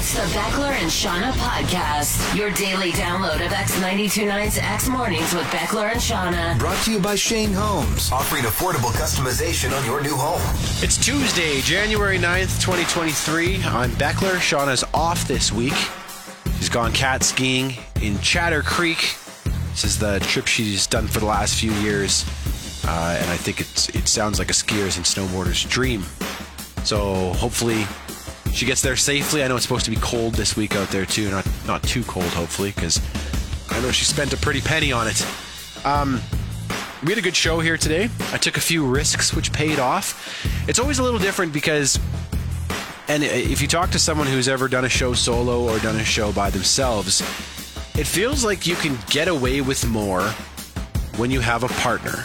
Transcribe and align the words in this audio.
It's 0.00 0.14
the 0.14 0.38
Beckler 0.38 0.70
and 0.70 0.90
Shauna 0.90 1.30
podcast, 1.32 2.34
your 2.34 2.50
daily 2.52 2.90
download 2.92 3.44
of 3.44 3.52
X929's 3.52 4.56
X 4.56 4.88
Mornings 4.88 5.34
with 5.34 5.44
Beckler 5.48 5.92
and 5.92 6.00
Shauna. 6.00 6.58
Brought 6.58 6.82
to 6.84 6.92
you 6.92 6.98
by 6.98 7.14
Shane 7.16 7.52
Homes, 7.52 8.10
offering 8.10 8.44
affordable 8.44 8.92
customization 8.92 9.78
on 9.78 9.84
your 9.84 10.02
new 10.02 10.16
home. 10.16 10.40
It's 10.82 10.96
Tuesday, 10.96 11.60
January 11.60 12.16
9th, 12.16 12.62
2023. 12.62 13.56
I'm 13.64 13.90
Beckler. 13.90 14.36
Shauna's 14.36 14.84
off 14.94 15.28
this 15.28 15.52
week. 15.52 15.76
She's 16.56 16.70
gone 16.70 16.92
cat 16.92 17.22
skiing 17.22 17.74
in 18.00 18.18
Chatter 18.20 18.62
Creek. 18.62 19.16
This 19.72 19.84
is 19.84 19.98
the 19.98 20.18
trip 20.20 20.46
she's 20.46 20.86
done 20.86 21.08
for 21.08 21.20
the 21.20 21.26
last 21.26 21.60
few 21.60 21.72
years. 21.72 22.24
Uh, 22.86 23.18
and 23.20 23.30
I 23.30 23.36
think 23.36 23.60
it's, 23.60 23.90
it 23.90 24.08
sounds 24.08 24.38
like 24.38 24.48
a 24.48 24.54
skier's 24.54 24.96
and 24.96 25.04
snowboarder's 25.04 25.62
dream. 25.64 26.04
So 26.84 27.34
hopefully 27.34 27.84
she 28.52 28.66
gets 28.66 28.82
there 28.82 28.96
safely. 28.96 29.42
I 29.42 29.48
know 29.48 29.56
it's 29.56 29.64
supposed 29.64 29.84
to 29.86 29.90
be 29.90 29.96
cold 29.96 30.34
this 30.34 30.56
week 30.56 30.74
out 30.76 30.88
there 30.88 31.06
too. 31.06 31.30
Not 31.30 31.46
not 31.66 31.82
too 31.82 32.02
cold, 32.04 32.26
hopefully, 32.26 32.72
because 32.74 33.00
I 33.70 33.80
know 33.80 33.90
she 33.90 34.04
spent 34.04 34.32
a 34.32 34.36
pretty 34.36 34.60
penny 34.60 34.92
on 34.92 35.06
it. 35.06 35.24
Um, 35.84 36.20
we 37.02 37.10
had 37.10 37.18
a 37.18 37.22
good 37.22 37.36
show 37.36 37.60
here 37.60 37.78
today. 37.78 38.10
I 38.32 38.36
took 38.36 38.56
a 38.56 38.60
few 38.60 38.86
risks, 38.86 39.32
which 39.34 39.52
paid 39.52 39.78
off. 39.78 40.44
It's 40.68 40.78
always 40.78 40.98
a 40.98 41.02
little 41.02 41.18
different 41.18 41.52
because, 41.52 41.98
and 43.08 43.22
if 43.22 43.62
you 43.62 43.68
talk 43.68 43.90
to 43.90 43.98
someone 43.98 44.26
who's 44.26 44.48
ever 44.48 44.68
done 44.68 44.84
a 44.84 44.88
show 44.88 45.14
solo 45.14 45.64
or 45.64 45.78
done 45.78 45.96
a 45.96 46.04
show 46.04 46.32
by 46.32 46.50
themselves, 46.50 47.22
it 47.98 48.06
feels 48.06 48.44
like 48.44 48.66
you 48.66 48.74
can 48.76 48.98
get 49.08 49.28
away 49.28 49.62
with 49.62 49.86
more 49.86 50.22
when 51.16 51.30
you 51.30 51.40
have 51.40 51.62
a 51.62 51.68
partner. 51.68 52.24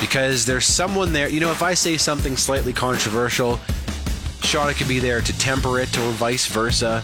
Because 0.00 0.46
there's 0.46 0.66
someone 0.66 1.12
there, 1.12 1.28
you 1.28 1.40
know, 1.40 1.50
if 1.50 1.62
I 1.62 1.74
say 1.74 1.96
something 1.96 2.36
slightly 2.36 2.72
controversial, 2.72 3.58
Shauna 4.44 4.76
could 4.76 4.88
be 4.88 4.98
there 4.98 5.20
to 5.20 5.38
temper 5.38 5.80
it 5.80 5.96
or 5.98 6.10
vice 6.12 6.46
versa, 6.46 7.02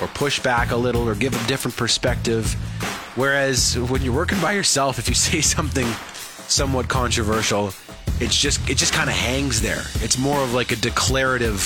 or 0.00 0.08
push 0.08 0.40
back 0.40 0.72
a 0.72 0.76
little 0.76 1.08
or 1.08 1.14
give 1.14 1.32
a 1.32 1.46
different 1.46 1.76
perspective. 1.76 2.52
Whereas 3.14 3.78
when 3.78 4.02
you're 4.02 4.14
working 4.14 4.40
by 4.40 4.52
yourself, 4.52 4.98
if 4.98 5.08
you 5.08 5.14
say 5.30 5.40
something 5.40 5.86
somewhat 6.48 6.88
controversial, 6.88 7.72
it's 8.20 8.36
just 8.36 8.68
it 8.68 8.76
just 8.76 8.92
kind 8.92 9.08
of 9.08 9.16
hangs 9.16 9.62
there. 9.62 9.82
It's 10.02 10.18
more 10.18 10.40
of 10.42 10.54
like 10.54 10.72
a 10.72 10.76
declarative 10.76 11.60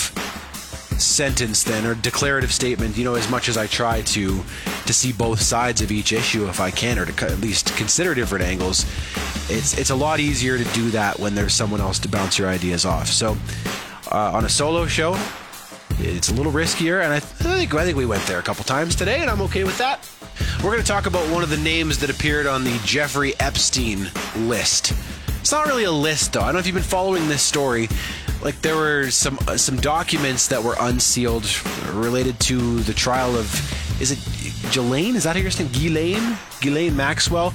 sentence 0.98 1.62
then 1.64 1.84
or 1.84 1.94
declarative 1.94 2.50
statement 2.50 2.96
you 2.96 3.04
know 3.04 3.16
as 3.16 3.30
much 3.30 3.50
as 3.50 3.58
i 3.58 3.66
try 3.66 4.00
to 4.00 4.42
to 4.86 4.94
see 4.94 5.12
both 5.12 5.42
sides 5.42 5.82
of 5.82 5.91
each 5.91 6.10
issue 6.10 6.48
if 6.48 6.58
i 6.58 6.70
can 6.70 6.98
or 6.98 7.04
to 7.04 7.26
at 7.26 7.38
least 7.38 7.76
consider 7.76 8.14
different 8.14 8.42
angles 8.42 8.86
it's 9.50 9.76
it's 9.76 9.91
a 9.91 9.94
lot 9.94 10.20
easier 10.20 10.56
to 10.56 10.64
do 10.72 10.88
that 10.88 11.19
when 11.19 11.34
there's 11.34 11.52
someone 11.52 11.82
else 11.82 11.98
to 11.98 12.08
bounce 12.08 12.38
your 12.38 12.48
ideas 12.48 12.86
off 12.86 13.08
so 13.08 13.36
uh, 14.10 14.32
on 14.32 14.44
a 14.44 14.48
solo 14.48 14.86
show. 14.86 15.18
It's 15.98 16.28
a 16.28 16.34
little 16.34 16.52
riskier, 16.52 17.02
and 17.02 17.12
I, 17.12 17.20
think 17.20 17.74
I 17.74 17.84
think 17.84 17.96
we 17.96 18.06
went 18.06 18.24
there 18.24 18.38
a 18.38 18.42
couple 18.42 18.64
times 18.64 18.94
today, 18.94 19.20
and 19.20 19.30
I'm 19.30 19.40
okay 19.42 19.64
with 19.64 19.78
that. 19.78 20.08
We're 20.58 20.70
going 20.70 20.82
to 20.82 20.86
talk 20.86 21.06
about 21.06 21.30
one 21.30 21.42
of 21.42 21.48
the 21.48 21.56
names 21.56 21.98
that 21.98 22.10
appeared 22.10 22.46
on 22.46 22.64
the 22.64 22.78
Jeffrey 22.84 23.34
Epstein 23.40 24.10
list. 24.36 24.92
It's 25.40 25.52
not 25.52 25.66
really 25.66 25.84
a 25.84 25.92
list, 25.92 26.32
though. 26.32 26.40
I 26.40 26.46
don't 26.46 26.54
know 26.54 26.58
if 26.58 26.66
you've 26.66 26.74
been 26.74 26.82
following 26.82 27.28
this 27.28 27.42
story. 27.42 27.88
Like 28.42 28.60
there 28.60 28.76
were 28.76 29.10
some 29.10 29.38
uh, 29.48 29.56
some 29.56 29.76
documents 29.76 30.48
that 30.48 30.62
were 30.62 30.76
unsealed 30.78 31.46
related 31.92 32.38
to 32.41 32.80
the 32.80 32.92
trial 32.92 33.34
of 33.34 33.48
is 34.00 34.10
it 34.10 34.18
Ghislaine? 34.72 35.16
Is 35.16 35.24
that 35.24 35.36
how 35.36 35.42
you're 35.42 35.50
name? 35.50 35.72
Ghislaine? 35.72 36.38
Ghislaine 36.60 36.96
Maxwell. 36.96 37.54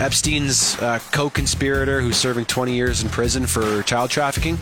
Epstein's 0.00 0.76
uh, 0.80 0.98
co-conspirator 1.12 2.00
who's 2.00 2.16
serving 2.16 2.46
20 2.46 2.74
years 2.74 3.02
in 3.02 3.08
prison 3.08 3.46
for 3.46 3.82
child 3.82 4.10
trafficking. 4.10 4.58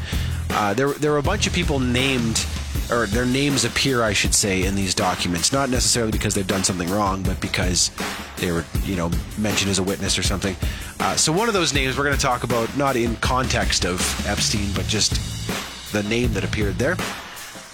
Uh, 0.55 0.75
there, 0.75 0.91
there 0.93 1.11
were 1.11 1.19
a 1.19 1.23
bunch 1.23 1.47
of 1.47 1.53
people 1.53 1.81
named, 1.81 2.45
or 2.91 3.07
their 3.07 3.25
names 3.25 3.65
appear, 3.65 4.03
I 4.03 4.13
should 4.13 4.35
say, 4.35 4.65
in 4.65 4.75
these 4.75 4.95
documents. 4.95 5.53
Not 5.53 5.71
necessarily 5.71 6.13
because 6.13 6.35
they've 6.35 6.47
done 6.47 6.63
something 6.63 6.91
wrong, 6.91 7.23
but 7.23 7.41
because 7.41 7.91
they 8.37 8.53
were, 8.53 8.65
you 8.85 8.97
know, 8.97 9.11
mentioned 9.39 9.71
as 9.71 9.79
a 9.79 9.83
witness 9.83 10.19
or 10.19 10.23
something. 10.23 10.55
Uh, 11.01 11.17
so 11.17 11.33
one 11.33 11.49
of 11.49 11.55
those 11.55 11.73
names 11.73 11.97
we're 11.97 12.05
going 12.05 12.17
to 12.17 12.23
talk 12.23 12.45
about, 12.45 12.77
not 12.77 12.97
in 12.97 13.17
context 13.17 13.87
of 13.87 14.01
Epstein, 14.27 14.71
but 14.75 14.87
just 14.87 15.93
the 15.93 16.03
name 16.05 16.33
that 16.35 16.45
appeared 16.45 16.77
there. 16.77 16.97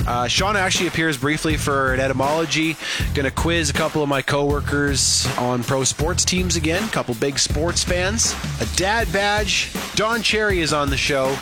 Uh, 0.07 0.25
Shauna 0.25 0.55
actually 0.55 0.87
appears 0.87 1.19
briefly 1.19 1.57
for 1.57 1.93
an 1.93 2.01
etymology. 2.01 2.77
Gonna 3.15 3.31
quiz 3.31 3.69
a 3.69 3.75
couple 3.75 4.03
of 4.03 4.09
my 4.09 4.23
coworkers 4.23 5.27
on 5.37 5.63
pro 5.63 5.85
sports 5.85 6.25
teams 6.25 6.57
again. 6.57 6.89
Couple 6.89 7.15
big 7.17 7.39
sports 7.39 7.85
fans. 7.85 8.35
A 8.61 8.67
dad 8.77 9.13
badge. 9.13 9.71
Don 9.97 10.23
Cherry 10.23 10.61
is 10.61 10.73
on 10.73 10.89
the 10.89 10.97
show 10.97 11.37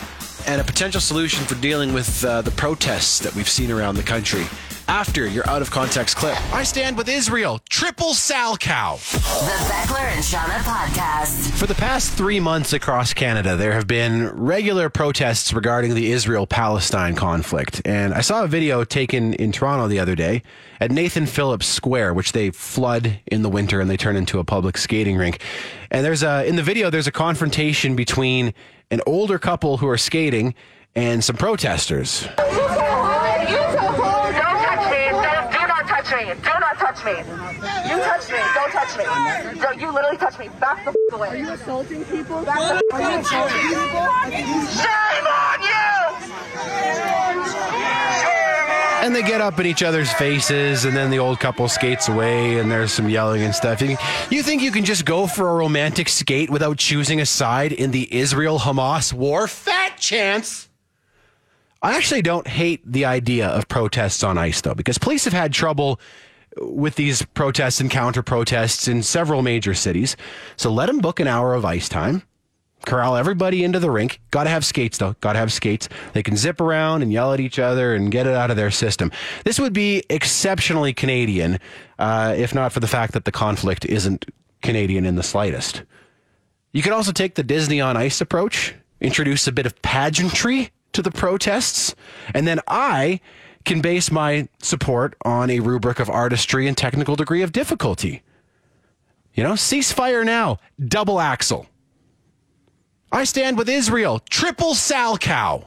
and 0.47 0.61
a 0.61 0.65
potential 0.65 1.01
solution 1.01 1.45
for 1.45 1.55
dealing 1.57 1.93
with 1.93 2.25
uh, 2.25 2.43
the 2.43 2.51
protests 2.53 3.19
that 3.21 3.35
we've 3.35 3.49
seen 3.49 3.71
around 3.71 3.97
the 3.97 4.03
country. 4.03 4.45
After 4.89 5.27
your 5.27 5.49
out 5.51 5.63
of 5.63 5.71
context 5.73 6.17
clip, 6.17 6.37
I 6.55 6.63
stand 6.63 6.97
with 6.97 7.09
Israel. 7.09 7.61
Triple 7.69 8.15
Salchow. 8.15 9.01
The 9.13 9.65
Beckler 9.65 10.13
and 10.13 10.23
Shauna 10.23 10.59
podcast. 10.59 11.51
For 11.59 11.67
the 11.67 11.75
past 11.75 12.13
three 12.13 12.39
months 12.39 12.73
across 12.73 13.13
Canada, 13.13 13.57
there 13.57 13.73
have 13.73 13.89
been 13.89 14.29
regular 14.29 14.89
protests 14.89 15.53
regarding 15.53 15.97
the 15.97 16.13
Israel 16.13 16.47
Palestine 16.47 17.17
conflict. 17.17 17.83
And 17.85 18.15
I 18.15 18.21
saw 18.21 18.45
a 18.45 18.47
video 18.47 18.85
taken 18.85 19.35
in 19.35 19.51
Toronto 19.51 19.89
the 19.89 19.99
other 19.99 20.15
day 20.15 20.43
at 20.79 20.93
Nathan 20.93 21.27
Phillips 21.27 21.67
Square, 21.67 22.15
which 22.15 22.31
they 22.31 22.51
flood 22.51 23.19
in 23.27 23.43
the 23.43 23.51
winter 23.51 23.81
and 23.81 23.91
they 23.91 23.97
turn 23.97 24.15
into 24.15 24.39
a 24.39 24.45
public 24.45 24.79
skating 24.79 25.17
rink. 25.17 25.43
And 25.91 26.05
there's 26.05 26.23
a, 26.23 26.47
in 26.47 26.55
the 26.55 26.63
video, 26.63 26.91
there's 26.91 27.09
a 27.09 27.13
confrontation 27.13 27.97
between 27.97 28.55
an 28.91 29.01
older 29.07 29.39
couple 29.39 29.79
who 29.79 29.89
are 29.89 29.99
skating 29.99 30.55
and 30.95 31.23
some 31.23 31.37
protesters. 31.37 32.27
touch 36.79 37.05
me. 37.05 37.13
You 37.91 37.97
touch 38.03 38.31
me. 38.31 38.39
Don't 38.55 38.73
touch 38.73 38.97
me. 38.97 39.05
You 39.83 39.91
literally 39.93 40.17
touch 40.17 40.39
me. 40.39 40.49
Back 40.61 40.85
the 40.85 40.91
f- 40.91 40.97
away. 41.13 41.29
Are 41.29 41.37
you 41.37 41.53
assaulting 41.53 42.05
people? 42.05 42.45
Back 42.45 42.59
the 42.59 42.95
f-? 42.95 43.29
Shame 44.71 45.27
on 45.27 45.63
you! 45.63 45.86
And 49.07 49.15
they 49.15 49.23
get 49.23 49.41
up 49.41 49.61
in 49.61 49.67
each 49.67 49.85
other's 49.85 50.13
faces, 50.15 50.85
and 50.85 50.97
then 50.97 51.13
the 51.13 51.21
old 51.21 51.39
couple 51.39 51.69
skates 51.69 52.09
away, 52.09 52.59
and 52.59 52.69
there's 52.69 52.91
some 52.91 53.09
yelling 53.09 53.43
and 53.43 53.55
stuff. 53.55 53.81
You 53.81 54.43
think 54.43 54.63
you 54.63 54.73
can 54.73 54.85
just 54.85 55.05
go 55.05 55.29
for 55.29 55.49
a 55.49 55.55
romantic 55.55 56.09
skate 56.09 56.51
without 56.51 56.77
choosing 56.77 57.21
a 57.21 57.27
side 57.27 57.71
in 57.71 57.93
the 57.93 58.13
Israel 58.13 58.59
Hamas 58.59 59.13
war? 59.13 59.47
Fat 59.47 59.97
chance! 59.97 60.69
I 61.81 61.97
actually 61.97 62.23
don't 62.23 62.49
hate 62.49 62.81
the 62.85 63.05
idea 63.05 63.47
of 63.47 63.69
protests 63.69 64.25
on 64.25 64.39
ice, 64.39 64.61
though, 64.61 64.75
because 64.75 64.99
police 64.99 65.25
have 65.25 65.33
had 65.33 65.53
trouble 65.53 66.01
with 66.61 66.97
these 66.97 67.23
protests 67.23 67.81
and 67.81 67.89
counter 67.89 68.25
protests 68.25 68.89
in 68.89 69.05
several 69.05 69.41
major 69.41 69.73
cities. 69.73 70.17
So 70.57 70.73
let 70.73 70.87
them 70.87 70.99
book 70.99 71.21
an 71.21 71.29
hour 71.29 71.55
of 71.55 71.65
ice 71.65 71.89
time, 71.89 72.25
corral 72.87 73.17
everybody 73.17 73.63
into 73.65 73.79
the 73.79 73.91
rink. 73.91 74.21
Got 74.31 74.45
to 74.45 74.51
have 74.51 74.65
skates, 74.65 74.97
though. 74.97 75.15
Got 75.21 75.35
to 75.35 75.39
have 75.39 75.53
skates. 75.53 75.89
They 76.15 76.23
can 76.23 76.37
zip 76.37 76.61
around 76.61 77.03
and 77.03 77.13
yell 77.13 77.33
at 77.35 77.41
each 77.41 77.59
other 77.59 77.95
and 77.95 78.11
get 78.11 78.27
it 78.27 78.35
out 78.35 78.51
of 78.51 78.57
their 78.57 78.71
system. 78.71 79.13
This 79.45 79.61
would 79.61 79.75
be 79.75 80.03
exceptionally 80.09 80.95
Canadian, 80.95 81.59
uh, 81.99 82.35
if 82.37 82.55
not 82.55 82.73
for 82.73 82.81
the 82.81 82.87
fact 82.87 83.13
that 83.13 83.27
the 83.27 83.33
conflict 83.33 83.85
isn't 83.85 84.25
Canadian 84.63 85.05
in 85.05 85.17
the 85.17 85.23
slightest. 85.23 85.83
You 86.73 86.83
could 86.83 86.93
also 86.93 87.13
take 87.13 87.35
the 87.35 87.43
Disney 87.43 87.81
on 87.81 87.97
Ice 87.97 88.21
approach, 88.21 88.75
introduce 89.01 89.47
a 89.47 89.53
bit 89.53 89.67
of 89.67 89.81
pageantry 89.83 90.71
to 90.93 91.03
the 91.03 91.11
protests. 91.11 91.95
And 92.35 92.47
then 92.47 92.61
I 92.67 93.21
can 93.65 93.81
base 93.81 94.11
my 94.11 94.49
support 94.63 95.15
on 95.25 95.51
a 95.51 95.61
rubric 95.61 96.01
of 96.01 96.09
artistry 96.09 96.67
and 96.67 96.77
technical 96.77 97.17
degree 97.17 97.43
of 97.43 97.53
difficulty. 97.53 98.23
You 99.35 99.43
know, 99.43 99.53
ceasefire 99.53 100.25
now, 100.25 100.59
double 100.83 101.21
axel. 101.21 101.67
I 103.17 103.25
stand 103.25 103.57
with 103.57 103.71
Israel, 103.71 104.19
triple 104.29 104.75
salchow. 104.75 105.67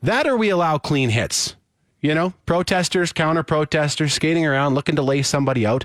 That 0.00 0.26
or 0.26 0.38
we 0.38 0.48
allow 0.48 0.78
clean 0.78 1.10
hits. 1.10 1.54
You 2.00 2.14
know, 2.14 2.32
protesters, 2.46 3.12
counter 3.12 3.42
protesters 3.42 4.14
skating 4.14 4.46
around 4.46 4.74
looking 4.74 4.96
to 4.96 5.02
lay 5.02 5.20
somebody 5.20 5.66
out. 5.66 5.84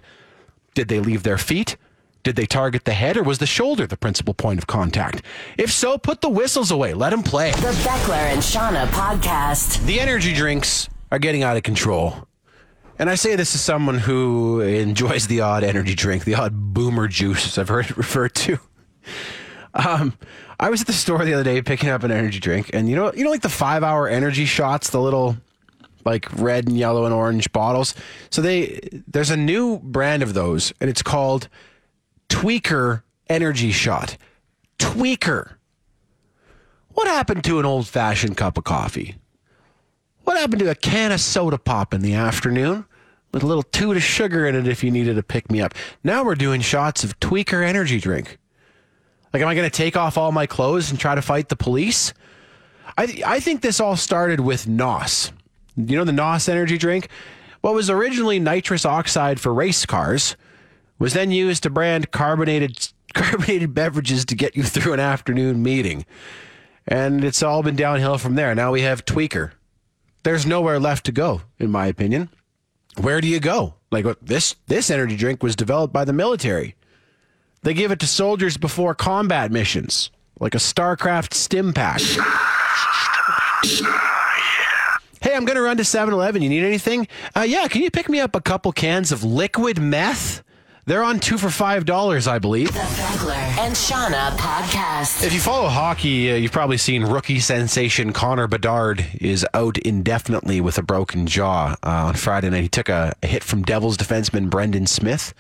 Did 0.76 0.88
they 0.88 1.02
leave 1.02 1.24
their 1.24 1.38
feet? 1.38 1.76
Did 2.24 2.38
they 2.38 2.46
target 2.46 2.86
the 2.86 2.94
head 2.94 3.18
or 3.18 3.24
was 3.24 3.40
the 3.40 3.46
shoulder 3.46 3.86
the 3.86 3.98
principal 3.98 4.34
point 4.34 4.60
of 4.60 4.66
contact? 4.66 5.24
If 5.58 5.74
so, 5.74 5.98
put 5.98 6.22
the 6.22 6.30
whistles 6.30 6.72
away. 6.72 6.94
Let 6.94 7.10
them 7.10 7.22
play. 7.22 7.52
The 7.52 7.76
Beckler 7.84 8.32
and 8.32 8.40
Shauna 8.40 8.88
podcast. 8.88 9.86
The 9.86 10.00
energy 10.00 10.34
drinks 10.34 10.88
are 11.12 11.20
getting 11.20 11.44
out 11.44 11.58
of 11.58 11.64
control. 11.64 12.30
And 12.98 13.10
I 13.10 13.16
say 13.16 13.36
this 13.36 13.54
as 13.54 13.60
someone 13.60 13.98
who 13.98 14.62
enjoys 14.62 15.28
the 15.28 15.42
odd 15.42 15.66
energy 15.66 15.96
drink, 15.96 16.24
the 16.24 16.36
odd 16.36 16.74
boomer 16.74 17.10
juice, 17.10 17.46
as 17.46 17.58
I've 17.58 17.68
heard 17.68 17.90
it 17.90 17.98
referred 17.98 18.36
to. 18.36 18.58
Um, 19.78 20.18
I 20.60 20.70
was 20.70 20.82
at 20.82 20.88
the 20.88 20.94
store 20.94 21.24
the 21.24 21.34
other 21.34 21.44
day 21.44 21.62
picking 21.62 21.90
up 21.90 22.04
an 22.04 22.12
energy 22.12 22.40
drink, 22.40 22.72
and 22.74 22.90
you 22.90 22.96
know, 22.96 23.14
you 23.14 23.24
know, 23.24 23.30
like 23.30 23.42
the 23.42 23.50
five-hour 23.50 24.10
energy 24.10 24.46
shots, 24.46 24.90
the 24.90 25.00
little 25.00 25.38
like 26.04 26.28
red 26.40 26.68
and 26.68 26.78
yellow 26.78 27.06
and 27.06 27.14
orange 27.14 27.52
bottles. 27.52 27.94
So 28.32 28.42
they 28.42 28.80
there's 29.08 29.30
a 29.30 29.38
new 29.38 29.80
brand 29.80 30.24
of 30.24 30.34
those, 30.34 30.74
and 30.82 30.90
it's 30.90 31.04
called 31.04 31.48
Tweaker 32.30 33.04
Energy 33.30 33.72
Shot. 33.72 34.18
Tweaker. 34.80 35.54
What 36.94 37.08
happened 37.08 37.44
to 37.44 37.60
an 37.60 37.66
old 37.66 37.88
fashioned 37.88 38.38
cup 38.38 38.58
of 38.58 38.64
coffee? 38.64 39.16
What 40.24 40.38
happened 40.38 40.60
to 40.60 40.72
a 40.72 40.76
can 40.76 41.12
of 41.12 41.22
soda 41.22 41.60
pop 41.60 41.94
in 41.94 42.02
the 42.02 42.16
afternoon? 42.16 42.86
With 43.32 43.44
a 43.44 43.46
little 43.46 43.64
toot 43.64 43.98
of 43.98 44.04
sugar 44.04 44.48
in 44.48 44.56
it 44.56 44.68
if 44.68 44.84
you 44.84 44.90
needed 44.90 45.18
to 45.18 45.24
pick 45.24 45.52
me 45.52 45.62
up. 45.62 45.76
Now 46.04 46.24
we're 46.24 46.36
doing 46.36 46.62
shots 46.62 47.04
of 47.04 47.20
tweaker 47.20 47.64
energy 47.64 48.00
drink. 48.00 48.40
Like, 49.34 49.42
am 49.42 49.50
I 49.50 49.56
going 49.56 49.70
to 49.70 49.76
take 49.76 49.98
off 49.98 50.18
all 50.18 50.32
my 50.32 50.46
clothes 50.46 50.90
and 50.90 51.00
try 51.00 51.16
to 51.16 51.22
fight 51.22 51.50
the 51.50 51.56
police? 51.56 52.14
I, 52.98 53.22
I 53.26 53.40
think 53.40 53.62
this 53.62 53.80
all 53.80 53.96
started 53.96 54.40
with 54.40 54.68
NOS. 54.68 55.32
You 55.76 55.98
know 55.98 56.04
the 56.04 56.12
NOS 56.12 56.50
energy 56.50 56.78
drink? 56.78 57.10
What 57.62 57.74
was 57.74 57.90
originally 57.90 58.40
nitrous 58.40 58.86
oxide 58.86 59.40
for 59.40 59.54
race 59.54 59.86
cars 59.86 60.36
was 61.00 61.14
then 61.14 61.32
used 61.32 61.64
to 61.64 61.70
brand 61.70 62.12
carbonated 62.12 62.90
carbonated 63.14 63.74
beverages 63.74 64.26
to 64.26 64.36
get 64.36 64.56
you 64.56 64.64
through 64.64 64.94
an 64.94 65.00
afternoon 65.00 65.64
meeting. 65.64 66.06
And 66.88 67.24
it's 67.24 67.44
all 67.44 67.64
been 67.64 67.76
downhill 67.76 68.18
from 68.18 68.36
there. 68.36 68.56
Now 68.56 68.72
we 68.72 68.82
have 68.82 69.06
Tweaker. 69.06 69.52
There's 70.24 70.46
nowhere 70.46 70.80
left 70.80 71.06
to 71.06 71.12
go, 71.12 71.42
in 71.60 71.72
my 71.72 71.88
opinion. 71.88 72.30
Where 73.00 73.22
do 73.22 73.28
you 73.28 73.40
go? 73.40 73.76
Like 73.92 74.06
this 74.22 74.56
this 74.68 74.90
energy 74.90 75.16
drink 75.16 75.44
was 75.44 75.56
developed 75.56 75.94
by 75.94 76.06
the 76.06 76.14
military. 76.14 76.76
They 77.64 77.74
give 77.74 77.92
it 77.92 78.00
to 78.00 78.08
soldiers 78.08 78.58
before 78.58 78.96
combat 78.96 79.52
missions, 79.52 80.12
like 80.40 80.56
a 80.56 80.60
StarCraft 80.60 81.34
stim 81.34 81.74
pack. 81.74 82.02
Hey, 85.20 85.34
I'm 85.36 85.46
going 85.46 85.56
to 85.56 85.62
run 85.62 85.78
to 85.78 85.84
7 85.84 86.14
Eleven. 86.14 86.42
You 86.42 86.50
need 86.50 86.64
anything? 86.64 87.08
Uh, 87.36 87.42
yeah, 87.42 87.68
can 87.68 87.82
you 87.82 87.92
pick 87.92 88.08
me 88.08 88.20
up 88.20 88.36
a 88.36 88.42
couple 88.42 88.72
cans 88.72 89.12
of 89.12 89.24
liquid 89.24 89.80
meth? 89.82 90.44
They're 90.86 91.04
on 91.04 91.20
two 91.20 91.38
for 91.38 91.48
$5, 91.48 92.28
I 92.32 92.40
believe. 92.40 92.72
The 92.72 92.80
Beckler 92.80 93.36
and 93.36 93.76
Shauna 93.76 94.30
podcast. 94.38 95.22
If 95.26 95.34
you 95.34 95.42
follow 95.42 95.68
hockey, 95.68 96.32
uh, 96.32 96.36
you've 96.36 96.54
probably 96.54 96.78
seen 96.78 97.04
rookie 97.04 97.40
sensation 97.42 98.14
Connor 98.14 98.48
Bedard 98.48 99.06
is 99.20 99.46
out 99.54 99.78
indefinitely 99.80 100.62
with 100.62 100.78
a 100.78 100.84
broken 100.84 101.28
jaw. 101.28 101.76
Uh, 101.84 101.90
on 101.90 102.14
Friday 102.14 102.50
night, 102.50 102.62
he 102.62 102.70
took 102.70 102.88
a, 102.88 103.14
a 103.22 103.28
hit 103.28 103.44
from 103.44 103.64
Devils 103.64 103.98
defenseman 103.98 104.50
Brendan 104.50 104.88
Smith. 104.88 105.34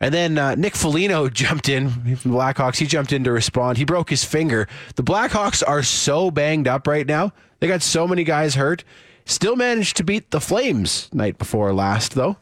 And 0.00 0.12
then 0.12 0.38
uh, 0.38 0.54
Nick 0.54 0.74
Foligno 0.74 1.28
jumped 1.30 1.68
in 1.68 1.90
from 1.90 2.32
the 2.32 2.36
Blackhawks. 2.36 2.78
He 2.78 2.86
jumped 2.86 3.12
in 3.12 3.24
to 3.24 3.32
respond. 3.32 3.78
He 3.78 3.84
broke 3.84 4.10
his 4.10 4.24
finger. 4.24 4.68
The 4.96 5.02
Blackhawks 5.02 5.62
are 5.66 5.82
so 5.82 6.30
banged 6.30 6.68
up 6.68 6.86
right 6.86 7.06
now. 7.06 7.32
They 7.60 7.66
got 7.66 7.82
so 7.82 8.06
many 8.06 8.24
guys 8.24 8.54
hurt. 8.54 8.84
Still 9.24 9.56
managed 9.56 9.96
to 9.96 10.04
beat 10.04 10.30
the 10.30 10.40
Flames 10.40 11.08
night 11.12 11.38
before 11.38 11.72
last, 11.72 12.14
though. 12.14 12.36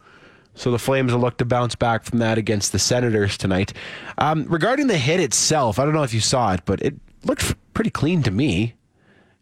So 0.55 0.71
the 0.71 0.79
Flames 0.79 1.12
will 1.12 1.21
look 1.21 1.39
to 1.39 1.45
bounce 1.45 1.75
back 1.75 2.05
from 2.05 2.19
that 2.19 2.39
against 2.39 2.73
the 2.73 2.79
Senators 2.79 3.37
tonight. 3.37 3.73
Um, 4.19 4.45
regarding 4.45 4.87
the 4.87 4.99
hit 4.99 5.21
itself, 5.21 5.79
I 5.79 5.85
don't 5.85 5.95
know 5.95 6.03
if 6.03 6.15
you 6.15 6.21
saw 6.21 6.53
it, 6.53 6.61
but 6.65 6.81
it 6.83 6.95
looked 7.25 7.55
pretty 7.75 7.91
clean 7.91 8.23
to 8.23 8.31
me. 8.31 8.75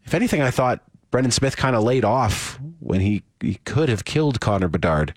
If 0.05 0.15
anything, 0.15 0.41
I 0.41 0.51
thought 0.51 0.83
Brendan 1.11 1.33
Smith 1.33 1.57
kind 1.57 1.77
of 1.77 1.83
laid 1.83 2.05
off 2.05 2.59
when 2.81 3.01
he, 3.01 3.23
he 3.41 3.57
could 3.65 3.89
have 3.89 4.05
killed 4.05 4.41
Connor 4.41 4.69
Bedard. 4.69 5.17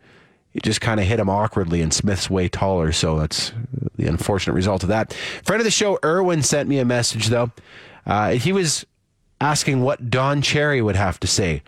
It 0.56 0.64
just 0.64 0.80
kind 0.80 1.02
of 1.02 1.06
hit 1.06 1.20
him 1.20 1.30
awkwardly, 1.30 1.82
and 1.82 1.94
Smith's 1.94 2.30
way 2.30 2.48
taller, 2.48 2.94
so 2.94 3.20
that's 3.20 3.52
the 3.98 4.08
unfortunate 4.08 4.54
result 4.54 4.84
of 4.84 4.90
that. 4.90 5.14
Friend 5.44 5.60
of 5.60 5.66
the 5.66 5.70
show, 5.70 6.00
Erwin, 6.04 6.44
sent 6.44 6.70
me 6.70 6.80
a 6.80 6.86
message, 6.86 7.28
though. 7.28 7.52
Uh, 8.06 8.32
he 8.32 8.54
was 8.54 8.86
asking 9.42 9.82
what 9.82 10.10
Don 10.10 10.42
Cherry 10.42 10.82
would 10.82 10.96
have 10.96 11.20
to 11.20 11.28
say 11.28 11.62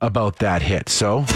about 0.00 0.38
that 0.38 0.62
hit. 0.62 0.88
So. 0.88 1.26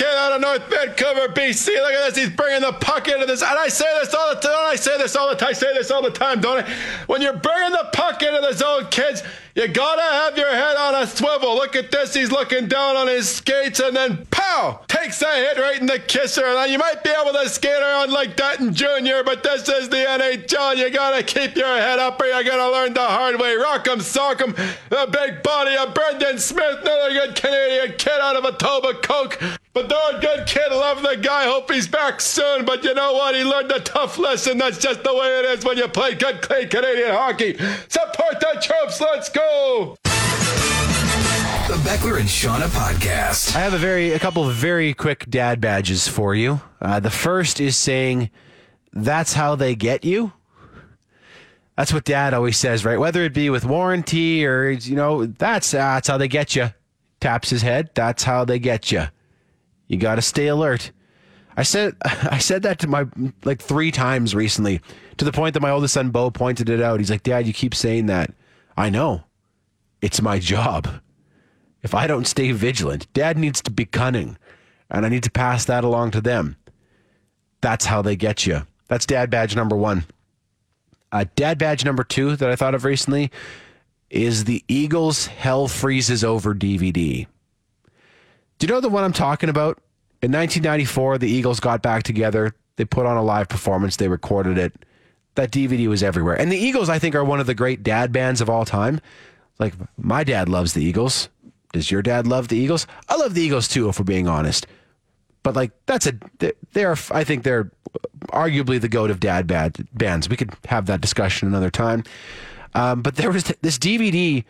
Kid 0.00 0.16
out 0.16 0.32
of 0.32 0.40
North 0.40 0.66
Vancouver, 0.70 1.28
BC. 1.28 1.66
Look 1.66 1.92
at 1.92 2.14
this. 2.14 2.16
He's 2.16 2.34
bringing 2.34 2.62
the 2.62 2.72
puck 2.72 3.06
into 3.06 3.26
this. 3.26 3.42
And 3.42 3.58
I 3.58 3.68
say 3.68 3.84
this 4.00 4.14
all 4.14 4.34
the 4.34 4.40
time. 4.40 4.56
I 4.56 4.76
say 4.76 4.96
this 4.96 5.14
all 5.14 5.28
the 5.28 5.34
time. 5.34 5.50
I 5.50 5.52
say 5.52 5.74
this 5.74 5.90
all 5.90 6.00
the 6.02 6.10
time, 6.10 6.40
don't 6.40 6.64
I? 6.64 6.70
When 7.06 7.20
you're 7.20 7.36
bringing 7.36 7.72
the 7.72 7.90
puck 7.92 8.22
into 8.22 8.40
the 8.40 8.54
zone, 8.54 8.86
kids, 8.90 9.22
you 9.54 9.68
gotta 9.68 10.00
have 10.00 10.38
your 10.38 10.48
head 10.48 10.76
on 10.76 10.94
a 11.02 11.06
swivel. 11.06 11.54
Look 11.54 11.76
at 11.76 11.90
this. 11.90 12.14
He's 12.14 12.32
looking 12.32 12.66
down 12.66 12.96
on 12.96 13.08
his 13.08 13.28
skates 13.28 13.78
and 13.80 13.94
then 13.94 14.24
pow! 14.30 14.80
Takes 14.88 15.18
that 15.18 15.36
hit 15.36 15.60
right 15.60 15.78
in 15.78 15.86
the 15.86 15.98
kisser. 15.98 16.42
Now 16.42 16.64
you 16.64 16.78
might 16.78 17.04
be 17.04 17.10
able 17.10 17.32
to 17.32 17.48
skate 17.48 17.82
around 17.82 18.10
like 18.10 18.36
that 18.38 18.60
in 18.60 18.72
junior, 18.72 19.22
but 19.22 19.42
this 19.42 19.68
is 19.68 19.90
the 19.90 19.96
NHL. 19.96 20.76
You 20.76 20.88
gotta 20.90 21.22
keep 21.22 21.56
your 21.56 21.76
head 21.76 21.98
up 21.98 22.20
or 22.22 22.26
you're 22.26 22.44
gonna 22.44 22.70
learn 22.70 22.94
the 22.94 23.04
hard 23.04 23.38
way. 23.38 23.54
Rock 23.56 23.86
'em, 23.88 24.00
sock 24.00 24.40
'em. 24.40 24.54
The 24.88 25.08
big 25.10 25.42
body 25.42 25.76
of 25.76 25.92
Brendan 25.92 26.38
Smith, 26.38 26.78
another 26.80 27.10
good 27.10 27.34
Canadian 27.34 27.98
kid 27.98 28.20
out 28.20 28.36
of 28.36 28.44
Etobicoke. 28.44 29.58
But 29.72 29.88
darn 29.88 30.20
good 30.20 30.46
kid, 30.48 30.72
love 30.72 31.00
the 31.02 31.16
guy. 31.16 31.44
Hope 31.44 31.70
he's 31.70 31.86
back 31.86 32.20
soon. 32.20 32.64
But 32.64 32.82
you 32.82 32.92
know 32.92 33.12
what? 33.12 33.36
He 33.36 33.44
learned 33.44 33.70
a 33.70 33.78
tough 33.78 34.18
lesson. 34.18 34.58
That's 34.58 34.78
just 34.78 35.04
the 35.04 35.14
way 35.14 35.38
it 35.38 35.44
is 35.44 35.64
when 35.64 35.76
you 35.76 35.86
play 35.86 36.14
good 36.14 36.42
clean 36.42 36.68
Canadian 36.68 37.10
hockey. 37.12 37.56
Support 37.88 38.40
the 38.40 38.60
troops. 38.60 39.00
Let's 39.00 39.28
go. 39.28 39.96
The 41.68 41.76
Beckler 41.88 42.18
and 42.18 42.28
Shauna 42.28 42.66
podcast. 42.66 43.54
I 43.54 43.60
have 43.60 43.72
a 43.72 43.78
very 43.78 44.10
a 44.10 44.18
couple 44.18 44.48
of 44.48 44.56
very 44.56 44.92
quick 44.92 45.30
dad 45.30 45.60
badges 45.60 46.08
for 46.08 46.34
you. 46.34 46.60
Uh, 46.80 46.98
the 46.98 47.10
first 47.10 47.60
is 47.60 47.76
saying, 47.76 48.30
"That's 48.92 49.34
how 49.34 49.54
they 49.54 49.76
get 49.76 50.04
you." 50.04 50.32
That's 51.76 51.92
what 51.94 52.04
Dad 52.04 52.34
always 52.34 52.56
says, 52.56 52.84
right? 52.84 52.98
Whether 52.98 53.22
it 53.22 53.32
be 53.32 53.48
with 53.48 53.64
warranty 53.64 54.44
or 54.44 54.68
you 54.68 54.96
know, 54.96 55.26
that's 55.26 55.70
that's 55.70 56.08
how 56.08 56.18
they 56.18 56.28
get 56.28 56.56
you. 56.56 56.70
Taps 57.20 57.50
his 57.50 57.62
head. 57.62 57.90
That's 57.94 58.24
how 58.24 58.44
they 58.44 58.58
get 58.58 58.90
you. 58.90 59.04
You 59.90 59.98
got 59.98 60.14
to 60.14 60.22
stay 60.22 60.46
alert. 60.46 60.92
I 61.56 61.64
said 61.64 61.96
I 62.04 62.38
said 62.38 62.62
that 62.62 62.78
to 62.78 62.86
my 62.86 63.06
like 63.44 63.60
three 63.60 63.90
times 63.90 64.36
recently, 64.36 64.80
to 65.16 65.24
the 65.24 65.32
point 65.32 65.54
that 65.54 65.60
my 65.60 65.70
oldest 65.70 65.94
son 65.94 66.10
Bo 66.10 66.30
pointed 66.30 66.70
it 66.70 66.80
out. 66.80 67.00
He's 67.00 67.10
like, 67.10 67.24
"Dad, 67.24 67.46
you 67.46 67.52
keep 67.52 67.74
saying 67.74 68.06
that." 68.06 68.32
I 68.76 68.88
know. 68.88 69.24
It's 70.00 70.22
my 70.22 70.38
job. 70.38 70.88
If 71.82 71.92
I 71.92 72.06
don't 72.06 72.26
stay 72.26 72.52
vigilant, 72.52 73.12
Dad 73.12 73.36
needs 73.36 73.60
to 73.62 73.70
be 73.70 73.84
cunning, 73.84 74.38
and 74.88 75.04
I 75.04 75.08
need 75.08 75.24
to 75.24 75.30
pass 75.30 75.64
that 75.64 75.82
along 75.82 76.12
to 76.12 76.20
them. 76.20 76.56
That's 77.60 77.86
how 77.86 78.00
they 78.00 78.14
get 78.14 78.46
you. 78.46 78.66
That's 78.86 79.06
Dad 79.06 79.28
badge 79.28 79.56
number 79.56 79.76
one. 79.76 80.04
Uh, 81.12 81.24
dad 81.34 81.58
badge 81.58 81.84
number 81.84 82.04
two 82.04 82.36
that 82.36 82.48
I 82.48 82.54
thought 82.54 82.76
of 82.76 82.84
recently 82.84 83.32
is 84.10 84.44
the 84.44 84.62
Eagles 84.68 85.26
Hell 85.26 85.66
Freezes 85.66 86.22
Over 86.22 86.54
DVD. 86.54 87.26
Do 88.60 88.66
you 88.66 88.74
know 88.74 88.80
the 88.80 88.90
one 88.90 89.04
I'm 89.04 89.14
talking 89.14 89.48
about? 89.48 89.78
In 90.20 90.30
1994, 90.32 91.16
the 91.16 91.30
Eagles 91.30 91.60
got 91.60 91.80
back 91.80 92.02
together. 92.02 92.54
They 92.76 92.84
put 92.84 93.06
on 93.06 93.16
a 93.16 93.22
live 93.22 93.48
performance. 93.48 93.96
They 93.96 94.06
recorded 94.06 94.58
it. 94.58 94.84
That 95.36 95.50
DVD 95.50 95.88
was 95.88 96.02
everywhere. 96.02 96.38
And 96.38 96.52
the 96.52 96.58
Eagles, 96.58 96.90
I 96.90 96.98
think, 96.98 97.14
are 97.14 97.24
one 97.24 97.40
of 97.40 97.46
the 97.46 97.54
great 97.54 97.82
dad 97.82 98.12
bands 98.12 98.42
of 98.42 98.50
all 98.50 98.66
time. 98.66 99.00
Like, 99.58 99.72
my 99.96 100.24
dad 100.24 100.50
loves 100.50 100.74
the 100.74 100.84
Eagles. 100.84 101.30
Does 101.72 101.90
your 101.90 102.02
dad 102.02 102.26
love 102.26 102.48
the 102.48 102.58
Eagles? 102.58 102.86
I 103.08 103.16
love 103.16 103.32
the 103.32 103.40
Eagles 103.40 103.66
too, 103.66 103.88
if 103.88 103.98
we're 103.98 104.04
being 104.04 104.28
honest. 104.28 104.66
But 105.42 105.56
like, 105.56 105.72
that's 105.86 106.06
a 106.06 106.12
they're 106.72 106.96
I 107.12 107.24
think 107.24 107.44
they're 107.44 107.70
arguably 108.24 108.78
the 108.78 108.88
goat 108.88 109.10
of 109.10 109.20
dad 109.20 109.46
bad 109.46 109.88
bands. 109.94 110.28
We 110.28 110.36
could 110.36 110.52
have 110.66 110.84
that 110.86 111.00
discussion 111.00 111.48
another 111.48 111.70
time. 111.70 112.04
Um, 112.74 113.00
but 113.00 113.16
there 113.16 113.30
was 113.30 113.44
this 113.62 113.78
DVD. 113.78 114.44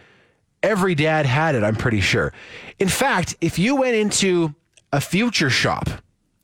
Every 0.62 0.95
dad 0.95 1.26
had 1.26 1.55
it. 1.55 1.64
I'm 1.64 1.76
pretty 1.76 2.00
sure. 2.00 2.33
In 2.79 2.88
fact, 2.88 3.37
if 3.40 3.59
you 3.59 3.76
went 3.76 3.95
into 3.95 4.55
a 4.93 5.00
future 5.00 5.50
shop, 5.50 5.88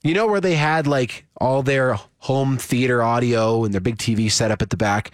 you 0.03 0.15
know 0.15 0.27
where 0.27 0.41
they 0.41 0.55
had 0.55 0.87
like 0.87 1.25
all 1.39 1.63
their 1.63 1.99
home 2.19 2.57
theater 2.57 3.03
audio 3.03 3.65
and 3.65 3.75
their 3.75 3.81
big 3.81 3.99
TV 3.99 4.31
set 4.31 4.51
up 4.51 4.63
at 4.63 4.71
the 4.71 4.77
back. 4.77 5.11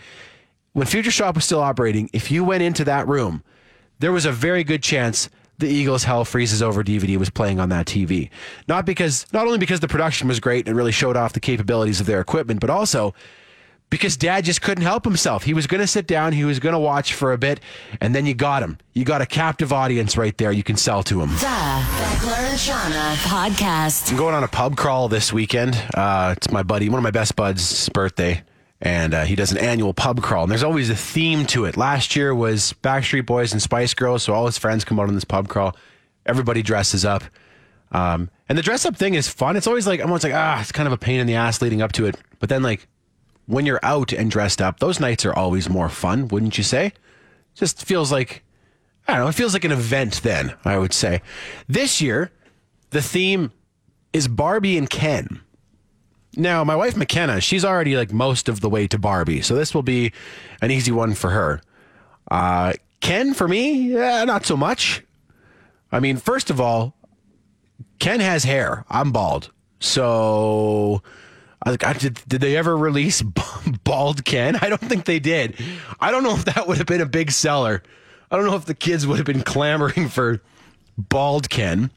When 0.73 0.87
Future 0.87 1.11
Shop 1.11 1.35
was 1.35 1.45
still 1.45 1.61
operating, 1.61 2.09
if 2.13 2.31
you 2.31 2.45
went 2.45 2.63
into 2.63 2.85
that 2.85 3.07
room, 3.07 3.43
there 3.99 4.13
was 4.13 4.25
a 4.25 4.33
very 4.33 4.65
good 4.65 4.83
chance 4.83 5.29
the 5.59 5.69
Eagles 5.69 6.05
Hell 6.05 6.25
Freezes 6.25 6.63
Over 6.63 6.83
DVD 6.83 7.17
was 7.19 7.31
playing 7.31 7.61
on 7.61 7.69
that 7.69 7.87
TV. 7.87 8.31
Not 8.69 8.87
because 8.87 9.27
not 9.33 9.47
only 9.47 9.59
because 9.59 9.81
the 9.81 9.89
production 9.89 10.29
was 10.29 10.41
great 10.41 10.67
and 10.67 10.77
really 10.77 10.93
showed 10.93 11.17
off 11.17 11.35
the 11.35 11.41
capabilities 11.41 12.01
of 12.01 12.07
their 12.07 12.21
equipment, 12.21 12.61
but 12.61 12.71
also 12.71 13.15
because 13.93 14.17
dad 14.17 14.43
just 14.43 14.63
couldn't 14.63 14.85
help 14.85 15.05
himself. 15.05 15.45
He 15.45 15.53
was 15.53 15.67
going 15.67 15.83
to 15.83 15.87
sit 15.87 16.07
down, 16.07 16.33
he 16.33 16.47
was 16.47 16.59
going 16.59 16.73
to 16.73 16.79
watch 16.79 17.13
for 17.13 17.35
a 17.35 17.39
bit, 17.39 17.61
and 18.01 18.15
then 18.15 18.25
you 18.25 18.33
got 18.33 18.63
him. 18.63 18.79
You 18.95 19.05
got 19.05 19.21
a 19.21 19.27
captive 19.27 19.71
audience 19.71 20.17
right 20.17 20.37
there 20.39 20.51
you 20.51 20.63
can 20.63 20.79
sell 20.79 21.03
to 21.03 21.21
him. 21.21 21.29
The 21.29 21.35
Beckler 21.37 22.39
and 22.39 22.59
Shauna 22.59 23.15
podcast. 23.17 24.11
I'm 24.11 24.17
going 24.17 24.35
on 24.35 24.45
a 24.45 24.49
pub 24.49 24.79
crawl 24.79 25.09
this 25.09 25.31
weekend. 25.31 25.77
Uh, 25.95 26.33
it's 26.35 26.51
my 26.51 26.63
buddy, 26.63 26.89
one 26.89 26.99
of 26.99 27.03
my 27.03 27.11
best 27.11 27.37
buds' 27.37 27.91
birthday 27.91 28.43
and 28.81 29.13
uh, 29.13 29.25
he 29.25 29.37
does 29.37 29.53
an 29.53 29.59
annual 29.59 29.93
pub 29.93 30.23
crawl. 30.23 30.45
And 30.45 30.51
there's 30.51 30.65
always 30.65 30.89
a 30.89 30.97
theme 30.97 31.45
to 31.49 31.67
it. 31.67 31.77
Last 31.77 32.17
year 32.17 32.35
was 32.35 32.75
Backstreet 32.83 33.27
Boys 33.27 33.53
and 33.53 33.61
Spice 33.61 33.93
Girls, 33.93 34.23
so 34.23 34.33
all 34.33 34.47
his 34.47 34.57
friends 34.57 34.85
come 34.85 34.99
out 34.99 35.07
on 35.07 35.15
this 35.15 35.25
pub 35.25 35.49
crawl. 35.49 35.77
Everybody 36.25 36.63
dresses 36.63 37.05
up, 37.05 37.23
um, 37.93 38.31
and 38.49 38.57
the 38.57 38.63
dress 38.63 38.87
up 38.87 38.97
thing 38.97 39.15
is 39.15 39.29
fun. 39.29 39.57
It's 39.57 39.67
always 39.67 39.87
like 39.87 40.01
I'm 40.01 40.07
always 40.07 40.25
like 40.25 40.33
ah, 40.35 40.61
it's 40.61 40.73
kind 40.73 40.87
of 40.87 40.93
a 40.93 40.99
pain 40.99 41.21
in 41.21 41.27
the 41.27 41.35
ass 41.35 41.61
leading 41.61 41.83
up 41.83 41.93
to 41.93 42.07
it. 42.07 42.17
But 42.39 42.49
then 42.49 42.63
like 42.63 42.89
when 43.47 43.67
you're 43.67 43.81
out 43.83 44.13
and 44.13 44.31
dressed 44.31 44.63
up, 44.63 44.81
those 44.81 45.01
nights 45.01 45.25
are 45.25 45.35
always 45.35 45.69
more 45.69 45.89
fun, 45.89 46.29
wouldn't 46.29 46.59
you 46.59 46.65
say? 46.65 46.93
Just 47.55 47.85
feels 47.85 48.11
like 48.11 48.43
I 49.09 49.15
don't 49.15 49.25
know. 49.25 49.29
It 49.29 49.35
feels 49.35 49.53
like 49.53 49.65
an 49.65 49.73
event. 49.73 50.23
Then 50.23 50.55
I 50.65 50.79
would 50.79 50.93
say 50.93 51.23
this 51.69 52.01
year 52.01 52.31
the 52.91 53.03
theme 53.03 53.53
is 54.13 54.29
Barbie 54.29 54.79
and 54.79 54.89
Ken. 54.89 55.41
Now, 56.37 56.65
my 56.65 56.77
wife 56.77 56.97
McKenna, 56.97 57.41
she's 57.41 57.65
already 57.65 57.97
like 57.97 58.13
most 58.13 58.49
of 58.49 58.61
the 58.61 58.71
way 58.71 58.87
to 58.87 58.99
Barbie, 58.99 59.43
so 59.43 59.55
this 59.55 59.75
will 59.75 59.83
be 59.83 60.13
an 60.63 60.71
easy 60.71 60.91
one 60.93 61.15
for 61.15 61.31
her. 61.31 61.61
Uh, 62.31 62.73
Ken, 63.01 63.35
for 63.35 63.49
me, 63.49 63.95
eh, 63.95 64.25
not 64.25 64.47
so 64.47 64.57
much. 64.57 65.03
I 65.91 66.01
mean, 66.01 66.17
first 66.17 66.49
of 66.49 66.61
all, 66.61 66.95
Ken 67.99 68.21
has 68.21 68.45
hair. 68.45 68.87
I'm 68.89 69.13
bald, 69.13 69.51
so 69.79 71.03
I 71.65 71.71
was 71.71 71.75
like, 71.75 71.85
I- 71.85 71.99
did, 71.99 72.21
did 72.27 72.41
they 72.41 72.57
ever 72.57 72.77
release 72.77 73.23
bald 73.85 74.25
Ken? 74.25 74.57
I 74.61 74.69
don't 74.69 74.81
think 74.81 75.05
they 75.05 75.19
did. 75.21 75.57
I 76.01 76.11
don't 76.11 76.23
know 76.23 76.35
if 76.35 76.45
that 76.47 76.67
would 76.67 76.79
have 76.79 76.87
been 76.87 77.01
a 77.01 77.07
big 77.07 77.31
seller. 77.31 77.83
I 78.31 78.37
don't 78.37 78.47
know 78.47 78.57
if 78.57 78.65
the 78.65 78.75
kids 78.75 79.07
would 79.07 79.19
have 79.19 79.27
been 79.27 79.43
clamoring 79.43 80.09
for 80.09 80.41
bald 80.97 81.51
Ken. 81.51 81.91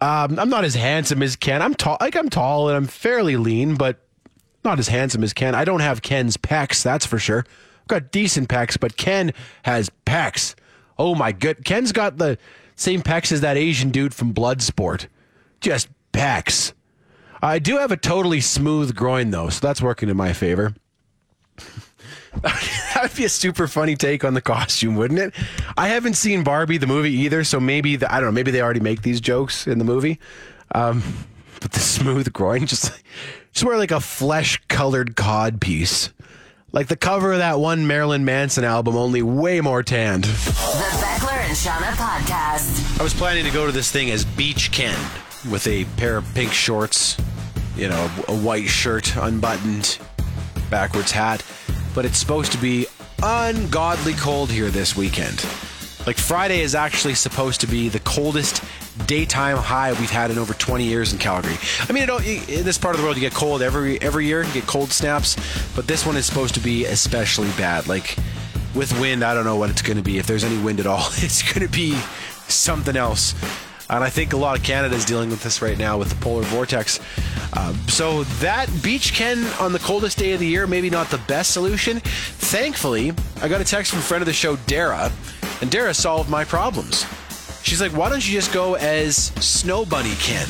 Um, 0.00 0.38
I'm 0.38 0.50
not 0.50 0.64
as 0.64 0.74
handsome 0.74 1.22
as 1.22 1.36
Ken. 1.36 1.62
I'm 1.62 1.74
tall, 1.74 1.96
like 2.00 2.16
I'm 2.16 2.28
tall 2.28 2.68
and 2.68 2.76
I'm 2.76 2.86
fairly 2.86 3.36
lean, 3.36 3.76
but 3.76 4.00
not 4.64 4.78
as 4.78 4.88
handsome 4.88 5.22
as 5.22 5.32
Ken. 5.32 5.54
I 5.54 5.64
don't 5.64 5.80
have 5.80 6.02
Ken's 6.02 6.36
pecs, 6.36 6.82
that's 6.82 7.06
for 7.06 7.18
sure. 7.18 7.44
I've 7.82 7.88
got 7.88 8.10
decent 8.10 8.48
pecs, 8.48 8.78
but 8.78 8.96
Ken 8.96 9.32
has 9.62 9.90
pecs. 10.04 10.54
Oh 10.98 11.14
my 11.14 11.32
good, 11.32 11.64
Ken's 11.64 11.92
got 11.92 12.18
the 12.18 12.36
same 12.74 13.00
pecs 13.02 13.30
as 13.32 13.40
that 13.42 13.56
Asian 13.56 13.90
dude 13.90 14.12
from 14.12 14.34
Bloodsport. 14.34 15.06
Just 15.60 15.88
pecs. 16.12 16.72
I 17.42 17.58
do 17.58 17.78
have 17.78 17.92
a 17.92 17.96
totally 17.96 18.40
smooth 18.40 18.94
groin 18.94 19.30
though, 19.30 19.48
so 19.48 19.66
that's 19.66 19.82
working 19.82 20.08
in 20.08 20.16
my 20.16 20.32
favor. 20.32 20.74
that 22.42 22.98
would 23.02 23.14
be 23.14 23.24
a 23.24 23.28
super 23.28 23.66
funny 23.66 23.96
take 23.96 24.24
on 24.24 24.34
the 24.34 24.40
costume, 24.40 24.96
wouldn't 24.96 25.20
it? 25.20 25.34
I 25.76 25.88
haven't 25.88 26.14
seen 26.14 26.44
Barbie 26.44 26.78
the 26.78 26.86
movie 26.86 27.12
either, 27.12 27.44
so 27.44 27.58
maybe 27.58 27.96
the, 27.96 28.12
I 28.12 28.20
don't 28.20 28.28
know. 28.28 28.32
Maybe 28.32 28.50
they 28.50 28.60
already 28.60 28.80
make 28.80 29.02
these 29.02 29.20
jokes 29.20 29.66
in 29.66 29.78
the 29.78 29.84
movie. 29.84 30.18
Um, 30.74 31.02
but 31.60 31.72
the 31.72 31.80
smooth 31.80 32.32
groin, 32.32 32.66
just 32.66 32.92
just 33.52 33.64
wear 33.64 33.78
like 33.78 33.90
a 33.90 34.00
flesh 34.00 34.60
colored 34.68 35.16
cod 35.16 35.60
piece, 35.60 36.10
like 36.72 36.88
the 36.88 36.96
cover 36.96 37.32
of 37.32 37.38
that 37.38 37.58
one 37.58 37.86
Marilyn 37.86 38.24
Manson 38.24 38.64
album, 38.64 38.96
only 38.96 39.22
way 39.22 39.60
more 39.60 39.82
tanned. 39.82 40.24
The 40.24 40.28
Beckler 40.28 41.38
and 41.38 41.56
Shauna 41.56 41.92
podcast. 41.96 43.00
I 43.00 43.02
was 43.02 43.14
planning 43.14 43.44
to 43.44 43.50
go 43.50 43.64
to 43.64 43.72
this 43.72 43.90
thing 43.90 44.10
as 44.10 44.24
Beach 44.24 44.70
Ken 44.72 44.98
with 45.50 45.66
a 45.66 45.84
pair 45.96 46.16
of 46.16 46.34
pink 46.34 46.52
shorts, 46.52 47.16
you 47.76 47.88
know, 47.88 48.10
a 48.28 48.36
white 48.36 48.68
shirt, 48.68 49.16
unbuttoned, 49.16 49.98
backwards 50.70 51.12
hat. 51.12 51.44
But 51.94 52.04
it's 52.04 52.18
supposed 52.18 52.52
to 52.52 52.58
be 52.58 52.86
ungodly 53.22 54.14
cold 54.14 54.50
here 54.50 54.70
this 54.70 54.96
weekend. 54.96 55.44
Like 56.06 56.18
Friday 56.18 56.60
is 56.60 56.74
actually 56.74 57.14
supposed 57.14 57.60
to 57.62 57.66
be 57.66 57.88
the 57.88 57.98
coldest 58.00 58.62
daytime 59.06 59.56
high 59.56 59.92
we've 59.92 60.10
had 60.10 60.30
in 60.30 60.38
over 60.38 60.54
20 60.54 60.84
years 60.84 61.12
in 61.12 61.18
Calgary. 61.18 61.56
I 61.88 61.92
mean, 61.92 62.04
in 62.04 62.64
this 62.64 62.78
part 62.78 62.94
of 62.94 63.00
the 63.00 63.04
world, 63.04 63.16
you 63.16 63.20
get 63.20 63.34
cold 63.34 63.60
every 63.60 64.00
every 64.00 64.26
year. 64.26 64.44
You 64.44 64.52
get 64.52 64.66
cold 64.66 64.90
snaps, 64.90 65.36
but 65.74 65.86
this 65.86 66.06
one 66.06 66.16
is 66.16 66.24
supposed 66.24 66.54
to 66.54 66.60
be 66.60 66.84
especially 66.84 67.48
bad. 67.58 67.88
Like 67.88 68.16
with 68.74 68.98
wind, 69.00 69.24
I 69.24 69.34
don't 69.34 69.44
know 69.44 69.56
what 69.56 69.70
it's 69.70 69.82
going 69.82 69.96
to 69.96 70.02
be. 70.02 70.18
If 70.18 70.26
there's 70.26 70.44
any 70.44 70.62
wind 70.62 70.78
at 70.78 70.86
all, 70.86 71.08
it's 71.16 71.42
going 71.42 71.66
to 71.66 71.72
be 71.72 71.98
something 72.46 72.96
else. 72.96 73.34
And 73.88 74.02
I 74.02 74.10
think 74.10 74.32
a 74.32 74.36
lot 74.36 74.58
of 74.58 74.64
Canada 74.64 74.94
is 74.96 75.04
dealing 75.04 75.30
with 75.30 75.42
this 75.42 75.62
right 75.62 75.78
now 75.78 75.96
with 75.96 76.08
the 76.08 76.16
polar 76.16 76.42
vortex. 76.42 76.98
Uh, 77.52 77.72
so 77.86 78.24
that 78.40 78.68
beach 78.82 79.12
Ken 79.12 79.44
on 79.60 79.72
the 79.72 79.78
coldest 79.78 80.18
day 80.18 80.32
of 80.32 80.40
the 80.40 80.46
year, 80.46 80.66
maybe 80.66 80.90
not 80.90 81.08
the 81.08 81.18
best 81.28 81.52
solution. 81.52 82.00
Thankfully, 82.00 83.12
I 83.40 83.48
got 83.48 83.60
a 83.60 83.64
text 83.64 83.92
from 83.92 84.00
a 84.00 84.02
friend 84.02 84.22
of 84.22 84.26
the 84.26 84.32
show, 84.32 84.56
Dara, 84.66 85.12
and 85.60 85.70
Dara 85.70 85.94
solved 85.94 86.28
my 86.28 86.44
problems. 86.44 87.06
She's 87.62 87.80
like, 87.80 87.92
why 87.92 88.08
don't 88.08 88.26
you 88.26 88.32
just 88.32 88.52
go 88.52 88.74
as 88.74 89.16
Snow 89.44 89.84
Bunny 89.84 90.14
Ken? 90.16 90.48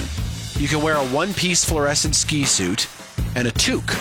You 0.59 0.69
can 0.69 0.83
wear 0.83 0.97
a 0.97 1.05
one 1.07 1.35
piece 1.35 1.65
fluorescent 1.65 2.15
ski 2.15 2.45
suit 2.45 2.89
and 3.35 3.47
a 3.47 3.53
toque. 3.53 3.95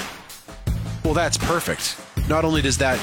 Well, 1.04 1.14
that's 1.14 1.38
perfect. 1.38 1.98
Not 2.30 2.46
only 2.46 2.62
does 2.62 2.78
that, 2.80 3.00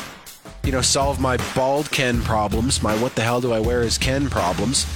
you 0.64 0.72
know, 0.72 0.80
solve 0.80 1.20
my 1.20 1.36
bald 1.54 1.90
Ken 1.90 2.20
problems, 2.22 2.82
my 2.82 2.96
what 3.00 3.14
the 3.14 3.22
hell 3.22 3.40
do 3.40 3.52
I 3.52 3.60
wear 3.60 3.82
as 3.82 3.98
Ken 3.98 4.28
problems, 4.28 4.86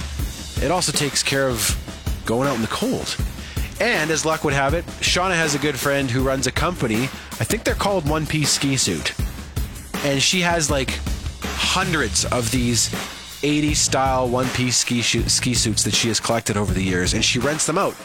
it 0.61 0.71
also 0.71 0.91
takes 0.91 1.23
care 1.23 1.47
of 1.47 1.75
going 2.25 2.47
out 2.47 2.55
in 2.55 2.61
the 2.61 2.67
cold. 2.67 3.15
And 3.79 4.09
as 4.09 4.25
luck 4.25 4.43
would 4.43 4.53
have 4.53 4.73
it, 4.73 4.85
Shauna 5.01 5.35
has 5.35 5.53
a 5.53 5.59
good 5.59 5.77
friend 5.77 6.09
who 6.09 6.23
runs 6.23 6.47
a 6.47 6.51
company. 6.51 7.03
I 7.03 7.43
think 7.43 7.63
they're 7.63 7.75
called 7.75 8.09
One 8.09 8.25
Piece 8.25 8.49
Ski 8.49 8.75
Suit. 8.75 9.13
And 10.03 10.21
she 10.21 10.41
has 10.41 10.71
like 10.71 10.99
hundreds 11.43 12.25
of 12.25 12.49
these 12.51 12.93
80 13.43 13.75
style 13.75 14.27
one 14.27 14.47
piece 14.49 14.77
ski, 14.77 15.01
ski 15.01 15.53
suits 15.53 15.83
that 15.83 15.93
she 15.93 16.07
has 16.07 16.19
collected 16.19 16.57
over 16.57 16.73
the 16.73 16.81
years. 16.81 17.13
And 17.13 17.23
she 17.23 17.37
rents 17.37 17.67
them 17.67 17.77
out 17.77 17.95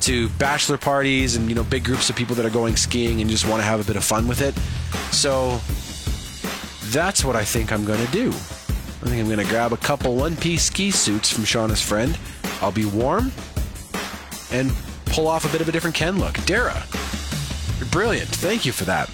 to 0.00 0.28
bachelor 0.30 0.78
parties 0.78 1.36
and, 1.36 1.48
you 1.48 1.54
know, 1.54 1.64
big 1.64 1.84
groups 1.84 2.08
of 2.08 2.16
people 2.16 2.34
that 2.36 2.46
are 2.46 2.50
going 2.50 2.76
skiing 2.76 3.20
and 3.20 3.28
just 3.28 3.46
want 3.46 3.60
to 3.60 3.66
have 3.66 3.80
a 3.80 3.84
bit 3.84 3.96
of 3.96 4.04
fun 4.04 4.26
with 4.28 4.40
it. 4.40 4.54
So 5.12 5.60
that's 6.90 7.24
what 7.24 7.36
I 7.36 7.44
think 7.44 7.70
I'm 7.70 7.84
going 7.84 8.04
to 8.04 8.12
do. 8.12 8.32
I 9.00 9.06
think 9.06 9.20
I'm 9.20 9.26
going 9.26 9.38
to 9.38 9.52
grab 9.52 9.72
a 9.72 9.76
couple 9.76 10.16
one 10.16 10.36
piece 10.36 10.64
ski 10.64 10.90
suits 10.90 11.30
from 11.30 11.44
Shauna's 11.44 11.80
friend. 11.80 12.18
I'll 12.60 12.72
be 12.72 12.84
warm 12.84 13.30
and 14.50 14.72
pull 15.06 15.28
off 15.28 15.44
a 15.44 15.52
bit 15.52 15.60
of 15.60 15.68
a 15.68 15.72
different 15.72 15.94
Ken 15.94 16.18
look. 16.18 16.34
Dara, 16.46 16.82
you're 17.78 17.88
brilliant. 17.88 18.28
Thank 18.28 18.66
you 18.66 18.72
for 18.72 18.84
that. 18.86 19.08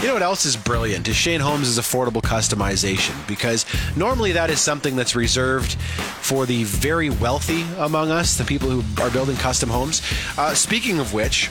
You 0.00 0.08
know 0.08 0.14
what 0.14 0.22
else 0.22 0.46
is 0.46 0.56
brilliant 0.56 1.06
is 1.06 1.16
Shane 1.16 1.40
Homes' 1.40 1.78
affordable 1.78 2.22
customization 2.22 3.14
because 3.28 3.66
normally 3.94 4.32
that 4.32 4.48
is 4.50 4.60
something 4.60 4.96
that's 4.96 5.14
reserved 5.14 5.74
for 5.74 6.46
the 6.46 6.64
very 6.64 7.10
wealthy 7.10 7.64
among 7.78 8.10
us, 8.10 8.36
the 8.36 8.44
people 8.44 8.70
who 8.70 9.02
are 9.02 9.10
building 9.10 9.36
custom 9.36 9.68
homes. 9.68 10.00
Uh, 10.38 10.54
speaking 10.54 10.98
of 10.98 11.12
which, 11.12 11.50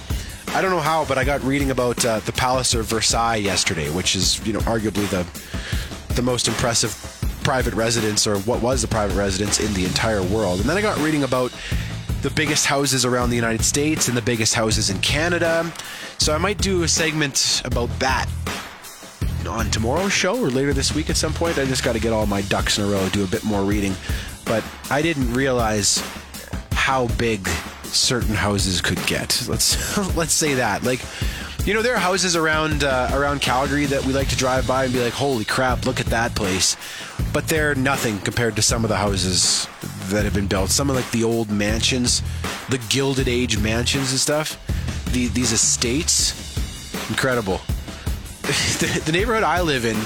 I 0.50 0.62
don't 0.62 0.72
know 0.72 0.80
how, 0.80 1.06
but 1.06 1.20
I 1.20 1.24
got 1.24 1.44
reading 1.44 1.70
about 1.70 2.04
uh, 2.04 2.20
the 2.22 2.32
Palace 2.32 2.74
of 2.74 2.86
Versailles 2.86 3.38
yesterday, 3.38 3.90
which 3.92 4.16
is 4.16 4.46
you 4.46 4.54
know 4.54 4.60
arguably 4.62 5.08
the 5.10 5.26
the 6.14 6.22
most 6.22 6.48
impressive 6.48 6.92
private 7.44 7.74
residence 7.74 8.26
or 8.26 8.38
what 8.40 8.62
was 8.62 8.82
the 8.82 8.88
private 8.88 9.16
residence 9.16 9.60
in 9.60 9.74
the 9.74 9.86
entire 9.86 10.24
world. 10.24 10.60
And 10.60 10.70
then 10.70 10.78
I 10.78 10.82
got 10.82 10.98
reading 11.00 11.24
about 11.24 11.52
the 12.22 12.30
biggest 12.30 12.66
houses 12.66 13.06
around 13.06 13.30
the 13.30 13.36
United 13.36 13.64
States 13.64 14.08
and 14.08 14.16
the 14.16 14.22
biggest 14.22 14.54
houses 14.54 14.90
in 14.90 14.98
Canada. 15.00 15.72
So 16.18 16.34
I 16.34 16.38
might 16.38 16.58
do 16.58 16.84
a 16.84 16.88
segment 16.88 17.62
about 17.66 17.90
that 18.00 18.28
on 19.48 19.70
tomorrow's 19.72 20.14
show 20.14 20.40
or 20.40 20.50
later 20.50 20.74
this 20.74 20.96
week 20.96 21.10
at 21.10 21.18
some 21.18 21.34
point. 21.34 21.58
I 21.58 21.66
just 21.66 21.84
got 21.84 21.94
to 21.94 22.00
get 22.00 22.14
all 22.14 22.26
my 22.26 22.42
ducks 22.44 22.78
in 22.78 22.86
a 22.86 22.88
row, 22.88 23.08
do 23.10 23.24
a 23.24 23.28
bit 23.28 23.44
more 23.44 23.64
reading. 23.64 23.94
But 24.46 24.64
I 24.90 25.02
didn't 25.02 25.34
realize 25.34 26.02
how 26.72 27.08
big 27.18 27.48
certain 27.84 28.36
houses 28.36 28.82
could 28.82 29.06
get. 29.06 29.46
Let's 29.48 29.98
let's 30.16 30.34
say 30.34 30.56
that. 30.56 30.84
Like, 30.84 31.02
you 31.66 31.74
know, 31.74 31.82
there 31.82 31.96
are 31.96 32.00
houses 32.00 32.36
around 32.36 32.84
uh, 32.84 33.10
around 33.14 33.42
Calgary 33.42 33.86
that 33.86 34.06
we 34.06 34.14
like 34.14 34.30
to 34.30 34.36
drive 34.36 34.68
by 34.68 34.86
and 34.86 34.94
be 34.94 35.02
like, 35.02 35.14
"Holy 35.14 35.46
crap, 35.46 35.86
look 35.86 36.00
at 36.00 36.08
that 36.08 36.36
place!" 36.36 36.76
But 37.34 37.48
they're 37.48 37.74
nothing 37.76 38.20
compared 38.20 38.56
to 38.58 38.62
some 38.62 38.86
of 38.86 38.90
the 38.90 38.96
houses 38.96 39.68
that 40.10 40.24
have 40.24 40.36
been 40.36 40.48
built. 40.48 40.70
Some 40.70 40.90
of 40.90 40.96
like 40.96 41.10
the 41.12 41.24
old 41.24 41.50
mansions, 41.50 42.22
the 42.70 42.78
Gilded 42.90 43.28
Age 43.28 43.58
mansions 43.58 44.12
and 44.12 44.20
stuff. 44.20 44.60
The, 45.12 45.28
these 45.28 45.52
estates, 45.52 47.10
incredible. 47.10 47.58
the, 48.44 49.02
the 49.06 49.12
neighborhood 49.12 49.44
I 49.44 49.62
live 49.62 49.86
in, 49.86 49.98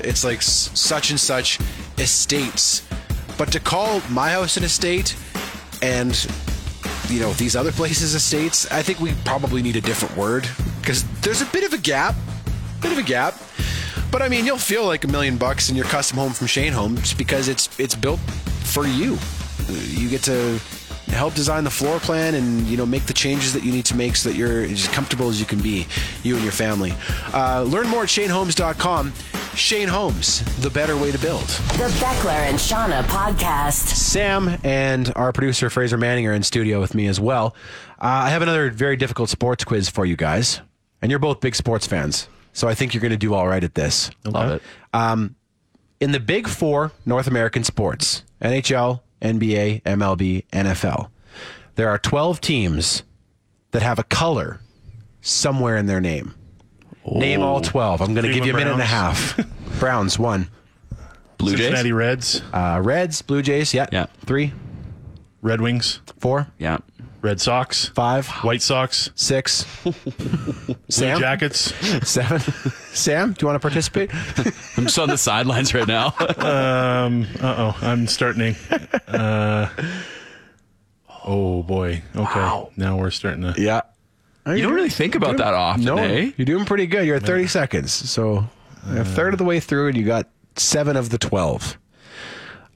it's 0.00 0.24
like 0.24 0.38
s- 0.38 0.70
such 0.74 1.10
and 1.10 1.20
such 1.20 1.60
estates. 1.98 2.82
But 3.38 3.52
to 3.52 3.60
call 3.60 4.00
my 4.10 4.30
house 4.30 4.56
an 4.56 4.64
estate 4.64 5.16
and 5.82 6.14
you 7.08 7.20
know 7.20 7.32
these 7.34 7.56
other 7.56 7.72
places 7.72 8.14
estates, 8.14 8.70
I 8.70 8.82
think 8.82 9.00
we 9.00 9.12
probably 9.24 9.62
need 9.62 9.76
a 9.76 9.80
different 9.80 10.16
word 10.16 10.48
because 10.80 11.04
there's 11.20 11.42
a 11.42 11.46
bit 11.46 11.64
of 11.64 11.72
a 11.72 11.78
gap, 11.78 12.14
bit 12.80 12.92
of 12.92 12.98
a 12.98 13.02
gap. 13.02 13.34
But 14.14 14.22
I 14.22 14.28
mean, 14.28 14.46
you'll 14.46 14.58
feel 14.58 14.86
like 14.86 15.02
a 15.02 15.08
million 15.08 15.36
bucks 15.36 15.70
in 15.70 15.74
your 15.74 15.86
custom 15.86 16.18
home 16.18 16.32
from 16.32 16.46
Shane 16.46 16.72
Homes 16.72 17.12
because 17.12 17.48
it's 17.48 17.68
it's 17.80 17.96
built 17.96 18.20
for 18.62 18.86
you. 18.86 19.18
You 19.68 20.08
get 20.08 20.22
to 20.22 20.60
help 21.08 21.34
design 21.34 21.64
the 21.64 21.70
floor 21.70 21.98
plan 21.98 22.36
and 22.36 22.64
you 22.68 22.76
know 22.76 22.86
make 22.86 23.06
the 23.06 23.12
changes 23.12 23.52
that 23.54 23.64
you 23.64 23.72
need 23.72 23.84
to 23.86 23.96
make 23.96 24.14
so 24.14 24.28
that 24.28 24.38
you're 24.38 24.62
as 24.62 24.86
comfortable 24.86 25.28
as 25.28 25.40
you 25.40 25.46
can 25.46 25.60
be, 25.60 25.88
you 26.22 26.36
and 26.36 26.44
your 26.44 26.52
family. 26.52 26.94
Uh, 27.32 27.64
learn 27.64 27.88
more 27.88 28.04
at 28.04 28.08
ShaneHomes.com. 28.08 29.12
Shane 29.56 29.88
Homes, 29.88 30.44
the 30.60 30.70
better 30.70 30.96
way 30.96 31.10
to 31.10 31.18
build. 31.18 31.48
The 31.74 31.90
Beckler 31.98 32.48
and 32.48 32.56
Shauna 32.56 33.02
podcast. 33.02 33.96
Sam 33.96 34.60
and 34.62 35.12
our 35.16 35.32
producer 35.32 35.70
Fraser 35.70 35.98
Manning 35.98 36.28
are 36.28 36.34
in 36.34 36.44
studio 36.44 36.80
with 36.80 36.94
me 36.94 37.08
as 37.08 37.18
well. 37.18 37.56
Uh, 38.00 38.06
I 38.06 38.30
have 38.30 38.42
another 38.42 38.70
very 38.70 38.96
difficult 38.96 39.28
sports 39.28 39.64
quiz 39.64 39.88
for 39.88 40.06
you 40.06 40.14
guys, 40.14 40.60
and 41.02 41.10
you're 41.10 41.18
both 41.18 41.40
big 41.40 41.56
sports 41.56 41.88
fans, 41.88 42.28
so 42.54 42.66
I 42.68 42.74
think 42.74 42.94
you're 42.94 43.02
going 43.02 43.10
to 43.12 43.18
do 43.18 43.34
all 43.34 43.46
right 43.46 43.62
at 43.62 43.74
this. 43.74 44.10
I 44.24 44.28
love 44.30 44.50
it. 44.52 44.62
In 46.00 46.12
the 46.12 46.20
big 46.20 46.48
four 46.48 46.92
North 47.04 47.26
American 47.26 47.62
sports 47.64 48.24
NHL, 48.40 49.00
NBA, 49.20 49.82
MLB, 49.82 50.46
NFL 50.52 51.10
there 51.76 51.88
are 51.88 51.98
12 51.98 52.40
teams 52.40 53.02
that 53.72 53.82
have 53.82 53.98
a 53.98 54.04
color 54.04 54.60
somewhere 55.20 55.76
in 55.76 55.86
their 55.86 56.00
name. 56.00 56.34
Name 57.04 57.42
all 57.42 57.60
12. 57.60 58.00
I'm 58.00 58.14
going 58.14 58.24
to 58.26 58.32
give 58.32 58.46
you 58.46 58.54
a 58.54 58.56
minute 58.56 58.72
and 58.72 58.80
a 58.82 58.84
half. 58.86 59.38
Browns, 59.80 60.18
one. 60.18 60.48
Blue 61.36 61.50
Jays. 61.52 61.66
Cincinnati 61.66 61.92
Reds, 61.92 62.42
Uh, 62.52 62.80
Reds, 62.82 63.22
Blue 63.22 63.42
Jays, 63.42 63.74
yeah. 63.74 63.86
Yeah. 63.90 64.06
Three, 64.24 64.52
Red 65.42 65.60
Wings, 65.60 66.00
four, 66.20 66.46
Yeah. 66.58 66.78
Red 67.24 67.40
Sox, 67.40 67.86
Five, 67.86 68.28
White 68.44 68.60
Sox, 68.60 69.10
six, 69.14 69.64
Blue 69.82 69.94
Sam, 70.90 71.18
Jackets. 71.18 71.74
seven. 72.06 72.38
Sam, 72.92 73.32
do 73.32 73.38
you 73.40 73.48
want 73.48 73.56
to 73.56 73.60
participate? 73.66 74.10
I'm 74.76 74.84
just 74.84 74.98
on 74.98 75.08
the 75.08 75.16
sidelines 75.16 75.72
right 75.74 75.88
now. 75.88 76.14
Uh 76.44 77.10
oh, 77.42 77.78
I'm 77.80 78.06
starting. 78.06 78.54
Uh, 79.08 79.70
oh 81.24 81.62
boy. 81.62 82.02
Okay, 82.14 82.64
now 82.76 82.98
we're 82.98 83.10
starting 83.10 83.40
to. 83.42 83.54
yeah. 83.56 83.80
you 84.46 84.62
don't 84.62 84.74
really 84.74 84.90
think 84.90 85.14
about 85.14 85.38
that 85.38 85.54
often, 85.54 85.84
No, 85.84 85.96
eh? 85.96 86.32
you're 86.36 86.44
doing 86.44 86.66
pretty 86.66 86.86
good. 86.86 87.06
You're 87.06 87.16
at 87.16 87.22
30 87.22 87.46
seconds. 87.46 87.90
So 87.92 88.46
a 88.86 89.04
third 89.04 89.32
of 89.32 89.38
the 89.38 89.44
way 89.44 89.60
through, 89.60 89.88
and 89.88 89.96
you 89.96 90.04
got 90.04 90.28
seven 90.56 90.96
of 90.96 91.08
the 91.08 91.16
12. 91.18 91.78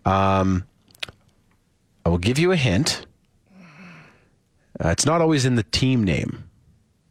Um, 0.07 0.65
I 2.07 2.09
will 2.09 2.17
give 2.19 2.39
you 2.39 2.53
a 2.53 2.57
hint. 2.57 3.05
Uh, 4.83 4.89
it's 4.89 5.05
not 5.07 5.21
always 5.21 5.45
in 5.45 5.57
the 5.57 5.63
team 5.65 6.05
name. 6.05 6.45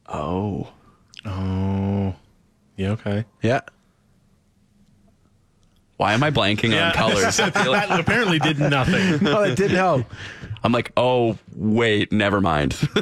Oh. 0.08 0.70
Oh, 1.26 2.16
yeah. 2.78 2.92
Okay. 2.92 3.26
Yeah. 3.42 3.62
Why 5.98 6.14
am 6.14 6.24
I 6.24 6.30
blanking 6.32 6.80
on 6.82 6.94
colors? 6.94 7.40
I 7.40 7.50
feel 7.50 7.72
like- 7.72 7.90
That 7.90 8.00
apparently 8.00 8.40
did 8.40 8.60
nothing. 8.60 9.28
Oh, 9.28 9.44
it 9.44 9.56
didn't 9.56 9.76
help. 9.78 10.06
I'm 10.64 10.72
like, 10.72 10.92
oh, 10.96 11.38
wait, 11.56 12.12
never 12.12 12.42
mind. 12.42 12.78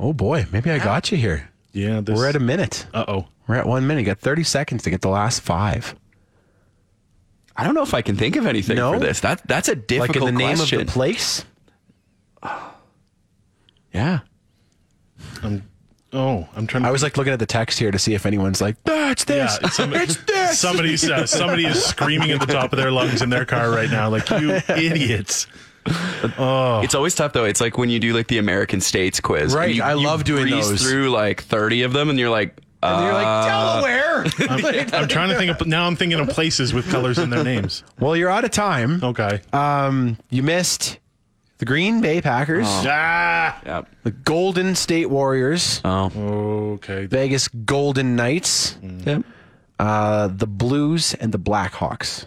Oh, 0.00 0.12
boy. 0.12 0.46
Maybe 0.52 0.70
I 0.70 0.78
got 0.78 1.10
you 1.10 1.18
here. 1.18 1.50
Yeah. 1.72 2.00
This, 2.00 2.16
We're 2.16 2.28
at 2.28 2.36
a 2.36 2.40
minute. 2.40 2.86
Uh 2.94 3.04
oh. 3.08 3.26
We're 3.48 3.56
at 3.56 3.66
one 3.66 3.84
minute. 3.88 4.02
You 4.02 4.06
got 4.06 4.20
30 4.20 4.44
seconds 4.44 4.84
to 4.84 4.90
get 4.90 5.00
the 5.00 5.08
last 5.08 5.40
five. 5.40 5.96
I 7.56 7.64
don't 7.64 7.74
know 7.74 7.82
if 7.82 7.94
I 7.94 8.02
can 8.02 8.14
think 8.14 8.36
of 8.36 8.46
anything 8.46 8.76
No? 8.76 8.92
for 8.92 9.00
this. 9.00 9.18
That 9.18 9.42
That's 9.48 9.66
a 9.68 9.72
Like 9.72 9.88
difficult 9.88 10.28
in 10.28 10.36
the 10.36 10.38
name 10.38 10.56
question. 10.58 10.80
of 10.82 10.86
the 10.86 10.92
place? 10.92 11.44
yeah. 13.92 14.20
I'm. 15.42 15.62
Oh, 16.10 16.48
I'm 16.56 16.66
trying. 16.66 16.84
to 16.84 16.88
I 16.88 16.92
was 16.92 17.02
like 17.02 17.18
looking 17.18 17.34
at 17.34 17.38
the 17.38 17.44
text 17.46 17.78
here 17.78 17.90
to 17.90 17.98
see 17.98 18.14
if 18.14 18.24
anyone's 18.24 18.62
like, 18.62 18.82
that's 18.84 19.24
this. 19.24 19.58
Yeah, 19.62 19.68
some- 19.68 19.92
it's 19.92 20.16
this. 20.24 20.58
Somebody's 20.58 21.08
uh, 21.08 21.26
somebody 21.26 21.66
is 21.66 21.84
screaming 21.84 22.30
at 22.30 22.40
the 22.40 22.46
top 22.46 22.72
of 22.72 22.78
their 22.78 22.90
lungs 22.90 23.20
in 23.20 23.28
their 23.28 23.44
car 23.44 23.70
right 23.70 23.90
now, 23.90 24.08
like 24.08 24.28
you 24.30 24.52
idiots. 24.70 25.46
Oh. 26.38 26.80
It's 26.82 26.94
always 26.94 27.14
tough 27.14 27.32
though. 27.34 27.44
It's 27.44 27.60
like 27.60 27.76
when 27.78 27.90
you 27.90 27.98
do 28.00 28.14
like 28.14 28.28
the 28.28 28.38
American 28.38 28.80
states 28.80 29.20
quiz. 29.20 29.54
Right, 29.54 29.74
You- 29.74 29.82
I 29.82 29.94
you 29.94 30.04
love 30.06 30.24
doing 30.24 30.42
breeze 30.48 30.68
those. 30.70 30.82
through 30.82 31.10
like 31.10 31.42
30 31.42 31.82
of 31.82 31.92
them 31.92 32.08
and 32.10 32.18
you're 32.18 32.30
like, 32.30 32.58
And 32.82 33.04
you're 33.04 33.12
uh, 33.12 33.22
like, 33.22 33.46
Delaware. 33.46 34.94
I'm 35.00 35.08
trying 35.08 35.28
to 35.30 35.36
think 35.36 35.50
of 35.60 35.66
now. 35.66 35.86
I'm 35.86 35.96
thinking 35.96 36.20
of 36.20 36.28
places 36.30 36.72
with 36.72 36.88
colors 36.90 37.18
in 37.18 37.28
their 37.30 37.44
names. 37.44 37.84
well, 38.00 38.16
you're 38.16 38.30
out 38.30 38.44
of 38.44 38.50
time. 38.50 39.02
Okay. 39.04 39.40
Um, 39.52 40.16
you 40.30 40.42
missed 40.42 40.98
the 41.58 41.64
Green 41.64 42.00
Bay 42.00 42.20
Packers, 42.20 42.66
ah. 42.68 43.60
yeah. 43.66 43.82
the 44.04 44.10
Golden 44.12 44.74
State 44.74 45.10
Warriors, 45.10 45.80
Oh. 45.84 46.10
Okay. 46.74 47.06
Vegas 47.06 47.48
Golden 47.48 48.16
Knights, 48.16 48.76
Yep. 48.82 49.22
uh, 49.78 50.28
the 50.28 50.46
Blues, 50.46 51.14
and 51.14 51.32
the 51.32 51.38
Blackhawks. 51.38 52.24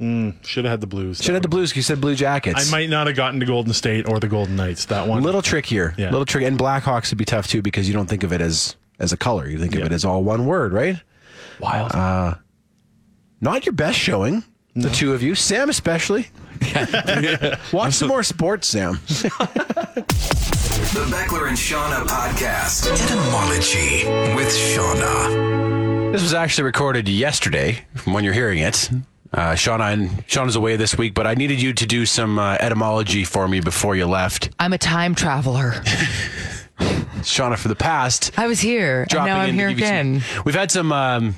Should 0.00 0.64
have 0.64 0.70
had 0.70 0.80
the 0.80 0.86
Blues. 0.86 1.18
Should 1.18 1.26
have 1.26 1.34
had 1.36 1.42
the 1.42 1.48
Blues. 1.48 1.72
'cause 1.72 1.76
You 1.76 1.82
said 1.82 2.00
Blue 2.00 2.14
Jackets. 2.14 2.68
I 2.68 2.70
might 2.74 2.88
not 2.88 3.06
have 3.06 3.16
gotten 3.16 3.38
to 3.40 3.44
Golden 3.46 3.74
State 3.74 4.08
or 4.08 4.18
the 4.18 4.28
Golden 4.28 4.56
Knights. 4.56 4.86
That 4.86 5.06
one. 5.06 5.22
Little 5.22 5.42
trick 5.42 5.66
here. 5.66 5.92
Yeah. 5.98 6.08
Little 6.10 6.24
trick. 6.24 6.42
And 6.44 6.58
Blackhawks 6.58 7.10
would 7.10 7.18
be 7.18 7.26
tough 7.26 7.46
too 7.48 7.60
because 7.60 7.86
you 7.86 7.92
don't 7.92 8.06
think 8.08 8.22
of 8.22 8.32
it 8.32 8.40
as 8.40 8.76
as 8.98 9.12
a 9.12 9.18
color. 9.18 9.46
You 9.46 9.58
think 9.58 9.74
of 9.74 9.80
Yeah. 9.80 9.86
it 9.86 9.92
as 9.92 10.06
all 10.06 10.24
one 10.24 10.46
word, 10.46 10.72
right? 10.72 10.96
Wild. 11.58 11.92
Not 13.42 13.66
your 13.66 13.74
best 13.74 13.98
showing. 13.98 14.42
The 14.74 14.90
two 14.90 15.12
of 15.12 15.22
you, 15.22 15.34
Sam 15.34 15.68
especially. 15.68 16.28
Watch 17.72 17.94
some 17.94 18.08
more 18.08 18.22
sports, 18.22 18.68
Sam. 18.68 19.00
The 20.92 21.06
Beckler 21.10 21.48
and 21.48 21.56
Shauna 21.56 22.04
podcast. 22.06 22.90
Etymology 22.92 24.04
with 24.36 24.48
Shauna. 24.48 26.12
This 26.12 26.22
was 26.22 26.34
actually 26.34 26.64
recorded 26.64 27.08
yesterday 27.08 27.84
from 27.94 28.12
when 28.12 28.24
you're 28.24 28.32
hearing 28.34 28.58
it. 28.58 28.90
Uh, 29.32 29.52
Shauna 29.52 29.92
and 29.92 30.10
Shauna's 30.26 30.56
away 30.56 30.76
this 30.76 30.98
week, 30.98 31.14
but 31.14 31.26
I 31.26 31.34
needed 31.34 31.62
you 31.62 31.72
to 31.72 31.86
do 31.86 32.04
some 32.04 32.38
uh, 32.38 32.56
etymology 32.60 33.24
for 33.24 33.46
me 33.48 33.60
before 33.60 33.94
you 33.96 34.06
left. 34.06 34.50
I'm 34.58 34.72
a 34.72 34.78
time 34.78 35.14
traveler. 35.14 35.72
Shauna, 37.22 37.58
for 37.58 37.68
the 37.68 37.76
past, 37.76 38.32
I 38.38 38.46
was 38.46 38.60
here, 38.60 39.02
and 39.10 39.24
now 39.26 39.38
I'm 39.38 39.54
here 39.54 39.68
give 39.68 39.78
you 39.80 39.84
some- 39.86 39.94
again. 39.94 40.22
we've 40.44 40.54
had 40.54 40.70
some 40.70 40.90
um, 40.92 41.34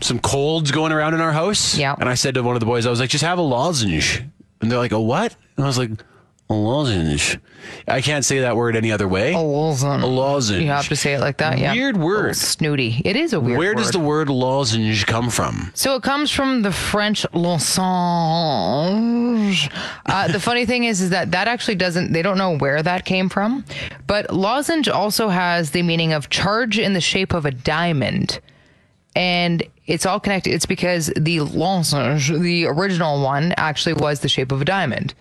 some 0.00 0.18
colds 0.18 0.70
going 0.70 0.92
around 0.92 1.14
in 1.14 1.20
our 1.20 1.32
house. 1.32 1.76
Yeah. 1.76 1.94
And 1.98 2.08
I 2.08 2.14
said 2.14 2.34
to 2.34 2.42
one 2.42 2.56
of 2.56 2.60
the 2.60 2.66
boys, 2.66 2.86
I 2.86 2.90
was 2.90 3.00
like, 3.00 3.10
just 3.10 3.24
have 3.24 3.38
a 3.38 3.42
lozenge. 3.42 4.22
And 4.60 4.70
they're 4.70 4.78
like, 4.78 4.92
a 4.92 5.00
what? 5.00 5.36
And 5.56 5.64
I 5.64 5.66
was 5.66 5.78
like, 5.78 5.90
a 6.48 6.54
lozenge. 6.54 7.40
I 7.88 8.00
can't 8.00 8.24
say 8.24 8.38
that 8.40 8.54
word 8.54 8.76
any 8.76 8.92
other 8.92 9.08
way. 9.08 9.32
A 9.32 9.38
lozenge. 9.38 10.04
A 10.04 10.06
lozenge. 10.06 10.62
You 10.62 10.68
have 10.68 10.86
to 10.88 10.94
say 10.94 11.14
it 11.14 11.20
like 11.20 11.38
that. 11.38 11.58
Yeah. 11.58 11.72
Weird 11.72 11.96
word. 11.96 12.36
Snooty. 12.36 13.02
It 13.04 13.16
is 13.16 13.32
a 13.32 13.40
weird. 13.40 13.58
Word. 13.58 13.64
Where 13.64 13.74
does 13.74 13.90
the 13.90 13.98
word 13.98 14.28
lozenge 14.28 15.06
come 15.06 15.28
from? 15.28 15.72
So 15.74 15.96
it 15.96 16.04
comes 16.04 16.30
from 16.30 16.62
the 16.62 16.70
French 16.70 17.26
lozenge. 17.32 17.66
Uh, 20.06 20.28
the 20.28 20.38
funny 20.38 20.64
thing 20.66 20.84
is, 20.84 21.00
is 21.00 21.10
that 21.10 21.32
that 21.32 21.48
actually 21.48 21.74
doesn't. 21.74 22.12
They 22.12 22.22
don't 22.22 22.38
know 22.38 22.56
where 22.56 22.80
that 22.80 23.04
came 23.04 23.28
from, 23.28 23.64
but 24.06 24.32
lozenge 24.32 24.88
also 24.88 25.28
has 25.28 25.72
the 25.72 25.82
meaning 25.82 26.12
of 26.12 26.30
charge 26.30 26.78
in 26.78 26.92
the 26.92 27.00
shape 27.00 27.34
of 27.34 27.44
a 27.44 27.50
diamond, 27.50 28.38
and 29.16 29.62
it's 29.86 30.04
all 30.04 30.20
connected. 30.20 30.52
It's 30.52 30.66
because 30.66 31.10
the 31.16 31.40
lozenge, 31.40 32.28
the 32.28 32.66
original 32.66 33.22
one, 33.22 33.52
actually 33.56 33.94
was 33.94 34.20
the 34.20 34.28
shape 34.28 34.52
of 34.52 34.60
a 34.60 34.64
diamond. 34.64 35.14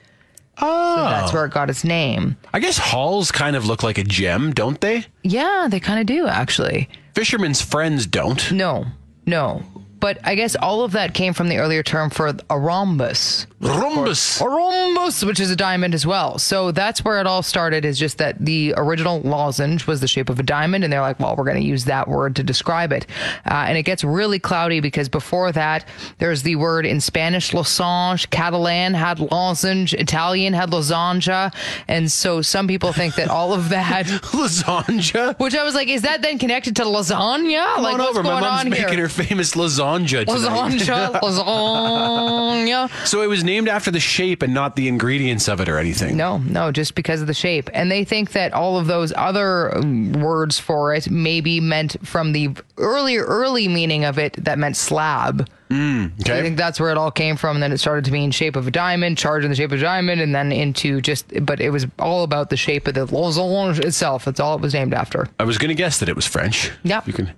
Oh. 0.62 1.10
That's 1.10 1.34
where 1.34 1.46
it 1.46 1.54
got 1.54 1.70
its 1.70 1.84
name. 1.84 2.38
I 2.54 2.60
guess 2.60 2.78
halls 2.78 3.32
kind 3.32 3.56
of 3.56 3.66
look 3.66 3.84
like 3.84 3.98
a 3.98 4.04
gem, 4.04 4.54
don't 4.54 4.80
they? 4.82 5.06
Yeah, 5.24 5.68
they 5.70 5.80
kind 5.80 6.00
of 6.00 6.06
do 6.06 6.28
actually. 6.28 6.90
Fisherman's 7.14 7.62
friends 7.62 8.06
don't. 8.06 8.52
No, 8.52 8.86
no. 9.26 9.64
But 10.06 10.20
I 10.24 10.36
guess 10.36 10.56
all 10.56 10.84
of 10.84 10.92
that 10.92 11.16
came 11.16 11.34
from 11.34 11.48
the 11.48 11.58
earlier 11.58 11.82
term 11.82 12.12
for 12.12 12.32
a 12.48 12.60
rhombus. 12.60 13.48
Rhombus. 13.60 14.40
A 14.40 14.48
rhombus, 14.48 15.26
which 15.26 15.40
is 15.40 15.50
a 15.50 15.56
diamond 15.56 15.96
as 15.96 16.06
well. 16.06 16.38
So 16.38 16.72
that's 16.72 17.04
where 17.04 17.20
it 17.20 17.26
all 17.26 17.42
started, 17.42 17.86
is 17.86 17.98
just 17.98 18.20
that 18.20 18.38
the 18.38 18.76
original 18.78 19.22
lozenge 19.22 19.88
was 19.88 20.02
the 20.02 20.08
shape 20.08 20.30
of 20.30 20.40
a 20.40 20.44
diamond. 20.44 20.84
And 20.84 20.94
they're 20.94 21.02
like, 21.02 21.20
well, 21.20 21.36
we're 21.36 21.46
going 21.46 21.60
to 21.60 21.68
use 21.68 21.86
that 21.86 22.08
word 22.08 22.36
to 22.36 22.44
describe 22.44 22.92
it. 22.94 23.08
Uh, 23.50 23.66
and 23.68 23.80
it 23.80 23.82
gets 23.82 24.04
really 24.04 24.38
cloudy 24.38 24.80
because 24.80 25.10
before 25.10 25.52
that, 25.54 25.88
there's 26.20 26.44
the 26.44 26.56
word 26.56 26.86
in 26.86 27.02
Spanish, 27.02 27.52
losange. 27.52 28.30
Catalan 28.30 28.94
had 28.94 29.18
lozenge. 29.18 29.96
Italian 29.96 30.54
had 30.54 30.70
lozanja. 30.70 31.52
And 31.88 32.12
so 32.12 32.44
some 32.44 32.68
people 32.68 32.94
think 32.94 33.16
that 33.16 33.30
all 33.30 33.54
of 33.54 33.70
that. 33.70 34.06
Lasagna. 34.36 35.40
Which 35.40 35.56
I 35.56 35.64
was 35.64 35.74
like, 35.74 35.88
is 35.88 36.04
that 36.04 36.22
then 36.22 36.38
connected 36.38 36.76
to 36.76 36.84
lasagna? 36.84 37.66
Come 37.74 37.84
like, 37.84 37.94
on 37.96 38.00
what's 38.02 38.10
over. 38.12 38.22
My 38.22 38.40
mom's 38.40 38.70
making 38.70 38.90
here? 38.90 39.08
her 39.08 39.10
famous 39.10 39.56
lasagna 39.56 39.95
tonight. 40.04 40.28
Lasagna, 40.28 41.20
lasagna. 41.22 43.08
so 43.08 43.22
it 43.22 43.28
was 43.28 43.44
named 43.44 43.68
after 43.70 43.92
the 43.92 44.00
shape 44.00 44.42
and 44.42 44.54
not 44.54 44.76
the 44.76 44.88
ingredients 44.88 45.48
of 45.48 45.60
it 45.62 45.70
or 45.70 45.78
anything. 45.78 46.18
No, 46.18 46.38
no, 46.40 46.72
just 46.72 46.96
because 46.96 47.22
of 47.22 47.28
the 47.28 47.34
shape. 47.34 47.70
And 47.74 47.92
they 47.92 48.04
think 48.04 48.32
that 48.34 48.54
all 48.54 48.78
of 48.78 48.88
those 48.88 49.14
other 49.16 49.76
um, 49.78 50.14
words 50.14 50.60
for 50.60 50.94
it 50.94 51.10
maybe 51.10 51.60
meant 51.60 51.96
from 52.06 52.32
the 52.34 52.50
earlier, 52.78 53.24
early 53.26 53.68
meaning 53.68 54.04
of 54.06 54.18
it 54.20 54.34
that 54.44 54.58
meant 54.60 54.76
slab. 54.78 55.48
I 55.72 56.12
Okay. 56.22 56.42
think 56.42 56.58
that's 56.58 56.80
where 56.80 56.92
it 56.92 56.98
all 56.98 57.12
came 57.12 57.36
from. 57.38 57.58
And 57.58 57.64
then 57.64 57.72
it 57.72 57.80
started 57.80 58.06
to 58.06 58.12
mean 58.12 58.32
shape 58.32 58.56
of 58.56 58.68
a 58.68 58.72
diamond, 58.72 59.18
charge 59.18 59.44
in 59.44 59.50
the 59.50 59.56
shape 59.56 59.72
of 59.72 59.80
a 59.80 59.82
diamond, 59.82 60.22
and 60.22 60.34
then 60.34 60.52
into 60.52 61.02
just, 61.02 61.26
but 61.44 61.60
it 61.60 61.72
was 61.72 61.86
all 62.00 62.24
about 62.24 62.50
the 62.50 62.56
shape 62.56 62.88
of 62.88 62.94
the 62.94 63.06
losange 63.08 63.80
itself. 63.80 64.26
That's 64.26 64.40
all 64.40 64.56
it 64.56 64.62
was 64.62 64.74
named 64.74 64.94
after. 64.94 65.28
I 65.40 65.44
was 65.44 65.58
going 65.58 65.70
to 65.70 65.76
guess 65.76 66.00
that 66.00 66.08
it 66.08 66.16
was 66.16 66.26
French. 66.26 66.72
Yeah. 66.84 67.02
You 67.06 67.14
can. 67.14 67.32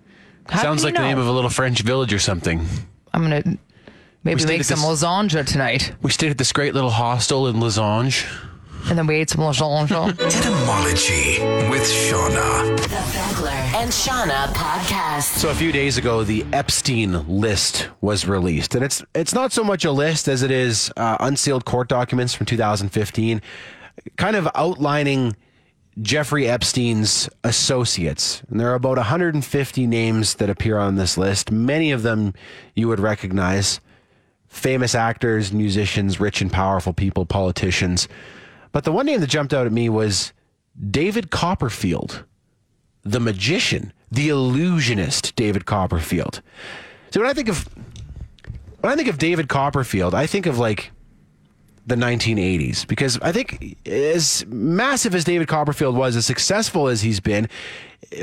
How 0.50 0.62
sounds 0.62 0.84
like 0.84 0.94
you 0.96 1.00
the 1.00 1.08
name 1.08 1.18
of 1.20 1.28
a 1.28 1.32
little 1.32 1.50
French 1.50 1.82
village 1.82 2.14
or 2.14 2.20
something. 2.20 2.66
I'm 3.14 3.30
going 3.30 3.44
to 3.44 3.58
maybe 4.24 4.40
stayed 4.42 4.50
make 4.54 4.60
at 4.62 4.66
some 4.66 4.80
this- 4.80 5.04
lasagna 5.04 5.46
tonight. 5.46 5.94
We 6.02 6.12
stayed 6.12 6.32
at 6.32 6.38
this 6.38 6.52
great 6.54 6.74
little 6.74 6.90
hostel 6.90 7.48
in 7.48 7.56
Lasange. 7.58 8.26
And 8.90 8.98
then 8.98 9.06
we 9.08 9.16
ate 9.16 9.30
some 9.30 9.42
lasagna. 9.42 10.10
Etymology 10.20 11.40
with 11.70 11.84
Shauna. 11.84 12.78
The 12.78 12.84
Beckler 12.88 13.50
and 13.76 13.92
Shauna 13.92 14.48
podcast. 14.54 15.24
So 15.38 15.50
a 15.50 15.56
few 15.56 15.72
days 15.74 15.98
ago, 15.98 16.24
the 16.24 16.46
Epstein 16.54 17.28
list 17.28 17.90
was 18.00 18.26
released, 18.28 18.76
and 18.76 18.86
it's 18.86 19.04
it's 19.14 19.34
not 19.34 19.52
so 19.52 19.64
much 19.64 19.84
a 19.84 19.92
list 19.92 20.30
as 20.30 20.42
it 20.42 20.52
is 20.52 20.92
uh, 20.96 21.18
unsealed 21.20 21.66
court 21.66 21.90
documents 21.90 22.34
from 22.34 22.46
2015, 22.46 23.42
kind 24.16 24.36
of 24.38 24.48
outlining 24.56 25.36
Jeffrey 26.02 26.48
Epstein's 26.48 27.30
associates. 27.44 28.44
And 28.50 28.60
there 28.60 28.72
are 28.72 28.76
about 28.76 28.98
150 28.98 29.88
names 29.88 30.36
that 30.36 30.50
appear 30.50 30.78
on 30.78 30.96
this 30.96 31.18
list. 31.18 31.52
Many 31.52 31.92
of 31.92 32.04
them 32.04 32.34
you 32.76 32.88
would 32.88 33.00
recognize 33.00 33.80
famous 34.48 34.96
actors, 34.96 35.52
musicians, 35.52 36.20
rich 36.20 36.42
and 36.42 36.52
powerful 36.52 36.94
people, 36.94 37.26
politicians. 37.26 38.08
But 38.72 38.84
the 38.84 38.92
one 38.92 39.06
name 39.06 39.22
that 39.22 39.30
jumped 39.30 39.54
out 39.54 39.66
at 39.66 39.72
me 39.72 39.90
was 39.90 40.34
David 40.90 41.32
Copperfield, 41.32 42.24
the 43.04 43.20
magician, 43.20 43.92
the 44.12 44.30
illusionist, 44.30 45.36
David 45.36 45.66
Copperfield. 45.66 46.42
So 47.12 47.22
when 47.22 47.30
I 47.30 47.34
think 47.34 47.50
of 47.50 47.68
when 48.82 48.94
I 48.94 48.96
think 48.96 49.10
of 49.10 49.18
David 49.18 49.50
Copperfield, 49.50 50.14
I 50.14 50.28
think 50.28 50.46
of 50.46 50.60
like 50.60 50.92
the 51.88 51.96
1980s 51.96 52.86
because 52.86 53.18
I 53.22 53.32
think 53.32 53.78
as 53.88 54.46
massive 54.48 55.16
as 55.16 55.24
David 55.24 55.48
Copperfield 55.48 55.96
was, 55.96 56.16
as 56.16 56.26
successful 56.26 56.90
as 56.90 57.02
he's 57.02 57.22
been, 57.22 57.48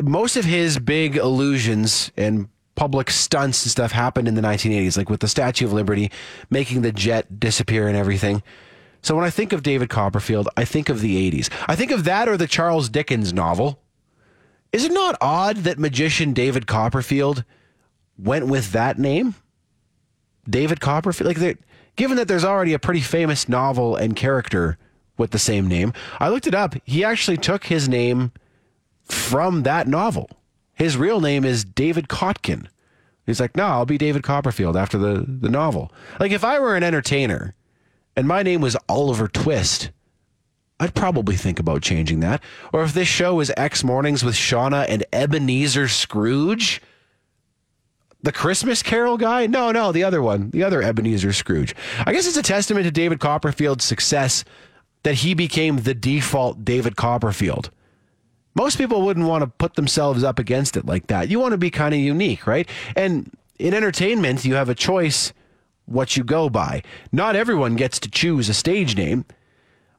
most 0.02 0.36
of 0.36 0.44
his 0.44 0.78
big 0.78 1.16
illusions 1.16 2.12
and 2.16 2.48
public 2.74 3.10
stunts 3.10 3.64
and 3.64 3.70
stuff 3.70 3.92
happened 3.92 4.28
in 4.28 4.34
the 4.34 4.42
1980s, 4.42 4.96
like 4.96 5.08
with 5.08 5.20
the 5.20 5.28
Statue 5.28 5.64
of 5.64 5.72
Liberty, 5.72 6.10
making 6.50 6.82
the 6.82 6.92
jet 6.92 7.40
disappear 7.40 7.88
and 7.88 7.96
everything. 7.96 8.42
So 9.00 9.14
when 9.14 9.24
I 9.24 9.30
think 9.30 9.52
of 9.52 9.62
David 9.62 9.88
Copperfield, 9.88 10.48
I 10.56 10.64
think 10.64 10.88
of 10.88 11.00
the 11.00 11.30
80s. 11.30 11.50
I 11.66 11.76
think 11.76 11.90
of 11.90 12.04
that 12.04 12.28
or 12.28 12.36
the 12.36 12.46
Charles 12.46 12.88
Dickens 12.88 13.32
novel. 13.32 13.80
Is 14.72 14.84
it 14.84 14.92
not 14.92 15.16
odd 15.20 15.58
that 15.58 15.78
magician 15.78 16.32
David 16.32 16.66
Copperfield 16.66 17.44
went 18.18 18.46
with 18.46 18.72
that 18.72 18.98
name? 18.98 19.34
David 20.48 20.80
Copperfield? 20.80 21.36
Like, 21.36 21.58
given 21.96 22.16
that 22.16 22.28
there's 22.28 22.44
already 22.44 22.72
a 22.72 22.78
pretty 22.78 23.00
famous 23.00 23.48
novel 23.48 23.96
and 23.96 24.16
character 24.16 24.78
with 25.16 25.30
the 25.30 25.38
same 25.38 25.68
name, 25.68 25.92
I 26.18 26.28
looked 26.28 26.46
it 26.46 26.54
up. 26.54 26.74
He 26.84 27.04
actually 27.04 27.36
took 27.36 27.64
his 27.66 27.88
name 27.88 28.32
from 29.04 29.62
that 29.62 29.86
novel. 29.86 30.28
His 30.74 30.96
real 30.96 31.20
name 31.20 31.44
is 31.44 31.64
David 31.64 32.08
Kotkin. 32.08 32.66
He's 33.26 33.40
like, 33.40 33.56
no, 33.56 33.64
I'll 33.64 33.86
be 33.86 33.98
David 33.98 34.22
Copperfield 34.22 34.76
after 34.76 34.98
the, 34.98 35.24
the 35.26 35.48
novel. 35.48 35.90
Like, 36.20 36.32
if 36.32 36.44
I 36.44 36.58
were 36.58 36.76
an 36.76 36.82
entertainer 36.82 37.54
and 38.16 38.28
my 38.28 38.42
name 38.42 38.60
was 38.60 38.76
Oliver 38.88 39.28
Twist, 39.28 39.90
I'd 40.80 40.94
probably 40.94 41.36
think 41.36 41.58
about 41.58 41.82
changing 41.82 42.20
that. 42.20 42.42
Or 42.72 42.82
if 42.82 42.92
this 42.92 43.08
show 43.08 43.36
was 43.36 43.50
X 43.56 43.84
Mornings 43.84 44.24
with 44.24 44.34
Shauna 44.34 44.84
and 44.88 45.04
Ebenezer 45.12 45.88
Scrooge, 45.88 46.82
the 48.24 48.32
Christmas 48.32 48.82
Carol 48.82 49.18
guy? 49.18 49.46
No, 49.46 49.70
no, 49.70 49.92
the 49.92 50.02
other 50.02 50.22
one, 50.22 50.50
the 50.50 50.64
other 50.64 50.82
Ebenezer 50.82 51.32
Scrooge. 51.32 51.76
I 52.06 52.12
guess 52.12 52.26
it's 52.26 52.38
a 52.38 52.42
testament 52.42 52.86
to 52.86 52.90
David 52.90 53.20
Copperfield's 53.20 53.84
success 53.84 54.44
that 55.02 55.16
he 55.16 55.34
became 55.34 55.76
the 55.76 55.92
default 55.92 56.64
David 56.64 56.96
Copperfield. 56.96 57.70
Most 58.54 58.78
people 58.78 59.02
wouldn't 59.02 59.26
want 59.26 59.42
to 59.42 59.46
put 59.46 59.74
themselves 59.74 60.24
up 60.24 60.38
against 60.38 60.74
it 60.76 60.86
like 60.86 61.08
that. 61.08 61.28
You 61.28 61.38
want 61.38 61.52
to 61.52 61.58
be 61.58 61.70
kind 61.70 61.92
of 61.92 62.00
unique, 62.00 62.46
right? 62.46 62.66
And 62.96 63.30
in 63.58 63.74
entertainment, 63.74 64.44
you 64.46 64.54
have 64.54 64.70
a 64.70 64.74
choice 64.74 65.34
what 65.84 66.16
you 66.16 66.24
go 66.24 66.48
by. 66.48 66.82
Not 67.12 67.36
everyone 67.36 67.76
gets 67.76 68.00
to 68.00 68.10
choose 68.10 68.48
a 68.48 68.54
stage 68.54 68.96
name. 68.96 69.26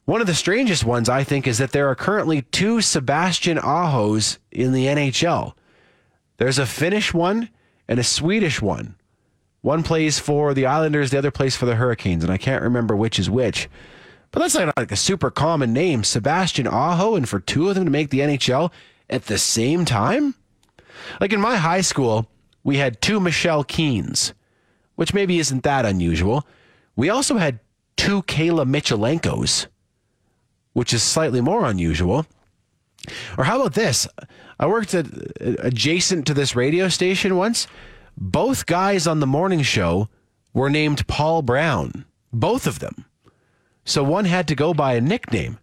One 0.04 0.20
of 0.20 0.26
the 0.26 0.34
strangest 0.34 0.84
ones, 0.84 1.08
I 1.08 1.22
think, 1.22 1.46
is 1.46 1.58
that 1.58 1.70
there 1.70 1.88
are 1.88 1.94
currently 1.94 2.42
two 2.42 2.80
Sebastian 2.80 3.58
Ahos 3.58 4.38
in 4.50 4.72
the 4.72 4.86
NHL. 4.86 5.54
There's 6.38 6.58
a 6.58 6.66
Finnish 6.66 7.14
one 7.14 7.50
and 7.88 7.98
a 7.98 8.04
Swedish 8.04 8.60
one. 8.60 8.94
One 9.62 9.82
plays 9.82 10.18
for 10.18 10.54
the 10.54 10.66
Islanders, 10.66 11.10
the 11.10 11.18
other 11.18 11.30
plays 11.30 11.56
for 11.56 11.66
the 11.66 11.76
Hurricanes, 11.76 12.22
and 12.22 12.32
I 12.32 12.38
can't 12.38 12.62
remember 12.62 12.94
which 12.94 13.18
is 13.18 13.28
which. 13.28 13.68
But 14.30 14.40
that's 14.40 14.54
not 14.54 14.76
like 14.76 14.92
a 14.92 14.96
super 14.96 15.30
common 15.30 15.72
name, 15.72 16.04
Sebastian 16.04 16.66
Aho, 16.66 17.16
and 17.16 17.28
for 17.28 17.40
two 17.40 17.68
of 17.68 17.74
them 17.74 17.84
to 17.84 17.90
make 17.90 18.10
the 18.10 18.20
NHL 18.20 18.70
at 19.08 19.26
the 19.26 19.38
same 19.38 19.84
time? 19.84 20.34
Like 21.20 21.32
in 21.32 21.40
my 21.40 21.56
high 21.56 21.80
school, 21.80 22.28
we 22.64 22.76
had 22.76 23.00
two 23.00 23.20
Michelle 23.20 23.64
Keens, 23.64 24.34
which 24.96 25.14
maybe 25.14 25.38
isn't 25.38 25.62
that 25.62 25.84
unusual. 25.84 26.46
We 26.96 27.08
also 27.08 27.36
had 27.36 27.60
two 27.96 28.22
Kayla 28.22 28.68
Michelenkos, 28.68 29.66
which 30.72 30.92
is 30.92 31.02
slightly 31.02 31.40
more 31.40 31.64
unusual. 31.64 32.26
Or 33.38 33.44
how 33.44 33.60
about 33.60 33.74
this? 33.74 34.06
I 34.58 34.66
worked 34.66 34.94
at, 34.94 35.06
adjacent 35.40 36.26
to 36.26 36.34
this 36.34 36.56
radio 36.56 36.88
station 36.88 37.36
once. 37.36 37.66
Both 38.16 38.66
guys 38.66 39.06
on 39.06 39.20
the 39.20 39.26
morning 39.26 39.62
show 39.62 40.08
were 40.54 40.70
named 40.70 41.06
Paul 41.06 41.42
Brown. 41.42 42.06
Both 42.32 42.66
of 42.66 42.78
them. 42.78 43.04
So 43.84 44.02
one 44.02 44.24
had 44.24 44.48
to 44.48 44.54
go 44.54 44.74
by 44.74 44.94
a 44.94 45.00
nickname. 45.00 45.58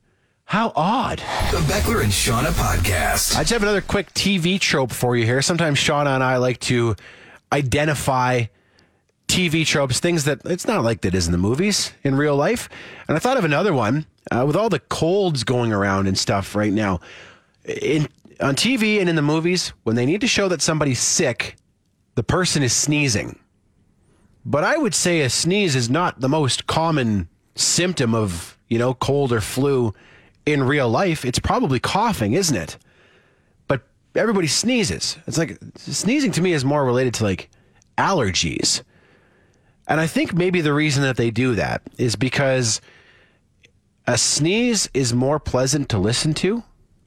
How 0.45 0.71
odd. 0.75 1.19
The 1.51 1.57
Beckler 1.67 2.03
and 2.03 2.11
Shauna 2.11 2.51
podcast. 2.51 3.35
I 3.35 3.39
just 3.39 3.51
have 3.51 3.63
another 3.63 3.81
quick 3.81 4.13
TV 4.13 4.59
trope 4.59 4.91
for 4.91 5.15
you 5.15 5.25
here. 5.25 5.41
Sometimes 5.41 5.79
Shauna 5.79 6.13
and 6.13 6.23
I 6.23 6.37
like 6.37 6.59
to 6.61 6.95
identify 7.51 8.45
TV 9.27 9.65
tropes, 9.65 9.99
things 9.99 10.25
that 10.25 10.41
it's 10.45 10.67
not 10.67 10.83
like 10.83 11.01
that 11.01 11.15
is 11.15 11.25
in 11.25 11.31
the 11.31 11.37
movies 11.37 11.91
in 12.03 12.15
real 12.15 12.35
life. 12.35 12.69
And 13.07 13.17
I 13.17 13.19
thought 13.19 13.37
of 13.37 13.45
another 13.45 13.73
one 13.73 14.05
uh, 14.31 14.43
with 14.45 14.55
all 14.55 14.69
the 14.69 14.79
colds 14.79 15.43
going 15.43 15.73
around 15.73 16.07
and 16.07 16.17
stuff 16.17 16.55
right 16.55 16.71
now. 16.71 16.99
In 17.65 18.07
on 18.39 18.55
TV 18.55 18.99
and 18.99 19.07
in 19.07 19.15
the 19.15 19.21
movies, 19.21 19.73
when 19.83 19.95
they 19.95 20.05
need 20.05 20.21
to 20.21 20.27
show 20.27 20.47
that 20.49 20.61
somebody's 20.61 20.99
sick, 20.99 21.55
the 22.15 22.23
person 22.23 22.63
is 22.63 22.73
sneezing. 22.73 23.39
But 24.45 24.63
I 24.63 24.77
would 24.77 24.93
say 24.93 25.21
a 25.21 25.29
sneeze 25.29 25.75
is 25.75 25.89
not 25.89 26.19
the 26.19 26.29
most 26.29 26.67
common 26.67 27.29
symptom 27.55 28.13
of, 28.13 28.57
you 28.67 28.77
know, 28.77 28.93
cold 28.93 29.31
or 29.31 29.39
flu 29.39 29.93
in 30.45 30.63
real 30.63 30.89
life. 30.89 31.23
It's 31.23 31.39
probably 31.39 31.79
coughing, 31.79 32.33
isn't 32.33 32.55
it? 32.55 32.77
But 33.67 33.83
everybody 34.15 34.47
sneezes. 34.47 35.17
It's 35.27 35.37
like 35.37 35.57
sneezing 35.77 36.31
to 36.33 36.41
me 36.41 36.53
is 36.53 36.65
more 36.65 36.83
related 36.83 37.13
to 37.15 37.23
like 37.23 37.49
allergies. 37.97 38.81
And 39.87 39.99
I 39.99 40.07
think 40.07 40.33
maybe 40.33 40.61
the 40.61 40.73
reason 40.73 41.03
that 41.03 41.17
they 41.17 41.31
do 41.31 41.55
that 41.55 41.81
is 41.97 42.15
because 42.15 42.81
a 44.07 44.17
sneeze 44.17 44.89
is 44.93 45.13
more 45.13 45.39
pleasant 45.39 45.89
to 45.89 45.97
listen 45.97 46.33
to. 46.35 46.63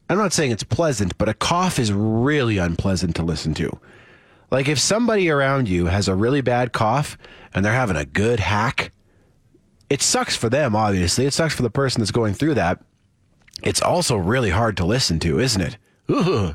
I'm 0.09 0.19
not 0.19 0.33
saying 0.33 0.53
it's 0.53 0.63
pleasant, 0.63 1.19
but 1.19 1.29
a 1.29 1.35
cough 1.35 1.79
is 1.79 1.93
really 1.93 2.59
unpleasant 2.59 3.17
to 3.17 3.23
listen 3.23 3.55
to. 3.55 3.79
Like 4.51 4.69
if 4.69 4.79
somebody 4.79 5.29
around 5.29 5.69
you 5.69 5.87
has 5.87 6.07
a 6.07 6.15
really 6.15 6.41
bad 6.41 6.73
cough 6.73 7.19
and 7.53 7.65
they're 7.65 7.73
having 7.73 7.97
a 7.97 8.05
good 8.05 8.41
hack, 8.41 8.93
it 9.91 10.03
sucks 10.03 10.37
for 10.37 10.49
them, 10.49 10.77
obviously. 10.77 11.27
It 11.27 11.33
sucks 11.33 11.55
for 11.55 11.63
the 11.63 11.71
person 11.71 12.01
that's 12.01 12.11
going 12.11 12.35
through 12.35 12.55
that. 12.55 12.81
It's 13.63 13.83
also 13.83 14.17
really 14.17 14.51
hard 14.51 14.77
to 14.77 14.85
listen 14.85 15.19
to, 15.21 15.41
isn't 15.41 15.61
it? 15.61 15.77
Ooh, 16.11 16.55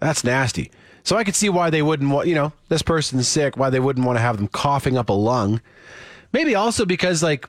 that's 0.00 0.24
nasty. 0.24 0.70
So 1.04 1.16
I 1.16 1.24
could 1.24 1.34
see 1.34 1.48
why 1.48 1.70
they 1.70 1.82
wouldn't 1.82 2.10
want, 2.10 2.28
you 2.28 2.34
know, 2.34 2.52
this 2.68 2.82
person's 2.82 3.28
sick, 3.28 3.56
why 3.56 3.70
they 3.70 3.80
wouldn't 3.80 4.06
want 4.06 4.18
to 4.18 4.22
have 4.22 4.36
them 4.36 4.48
coughing 4.48 4.96
up 4.96 5.08
a 5.08 5.14
lung. 5.14 5.60
Maybe 6.32 6.54
also 6.54 6.84
because, 6.84 7.22
like, 7.22 7.48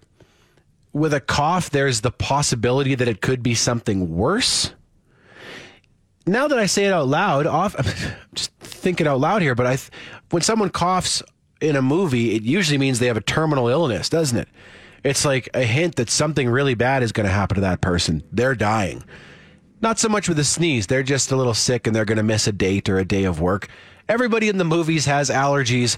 with 0.92 1.14
a 1.14 1.20
cough, 1.20 1.70
there's 1.70 2.02
the 2.02 2.12
possibility 2.12 2.96
that 2.96 3.08
it 3.08 3.22
could 3.22 3.44
be 3.44 3.56
something 3.56 4.16
worse. 4.16 4.74
Now 6.26 6.48
that 6.48 6.58
I 6.58 6.66
say 6.68 6.86
it 6.86 6.94
out 6.94 7.08
loud, 7.08 7.46
off, 7.46 7.76
I'm 7.78 7.86
just 8.34 8.52
thinking 8.60 9.08
out 9.08 9.20
loud 9.20 9.42
here, 9.42 9.56
but 9.56 9.68
I, 9.68 9.78
when 10.30 10.42
someone 10.42 10.70
coughs 10.70 11.22
in 11.62 11.76
a 11.76 11.82
movie, 11.82 12.36
it 12.36 12.44
usually 12.44 12.78
means 12.78 13.00
they 13.00 13.08
have 13.08 13.18
a 13.18 13.22
terminal 13.22 13.68
illness, 13.68 14.10
doesn't 14.10 14.38
it? 14.38 14.48
It's 15.04 15.26
like 15.26 15.50
a 15.54 15.64
hint 15.64 15.96
that 15.96 16.10
something 16.10 16.50
really 16.50 16.76
bad 16.76 17.04
is 17.04 17.12
going 17.12 17.26
to 17.26 17.32
happen 17.32 17.56
to 17.56 17.62
that 17.62 17.82
person. 17.82 18.24
They're 18.32 18.56
dying. 18.56 19.04
Not 19.82 20.00
so 20.00 20.08
much 20.08 20.30
with 20.30 20.40
a 20.40 20.46
sneeze. 20.46 20.88
They're 20.88 21.04
just 21.04 21.32
a 21.32 21.36
little 21.36 21.54
sick 21.54 21.88
and 21.88 21.96
they're 21.96 22.06
going 22.06 22.18
to 22.18 22.24
miss 22.24 22.48
a 22.48 22.54
date 22.54 22.88
or 22.88 23.00
a 23.00 23.06
day 23.06 23.26
of 23.26 23.42
work. 23.42 23.68
Everybody 24.08 24.48
in 24.48 24.58
the 24.58 24.64
movies 24.64 25.06
has 25.06 25.30
allergies 25.30 25.98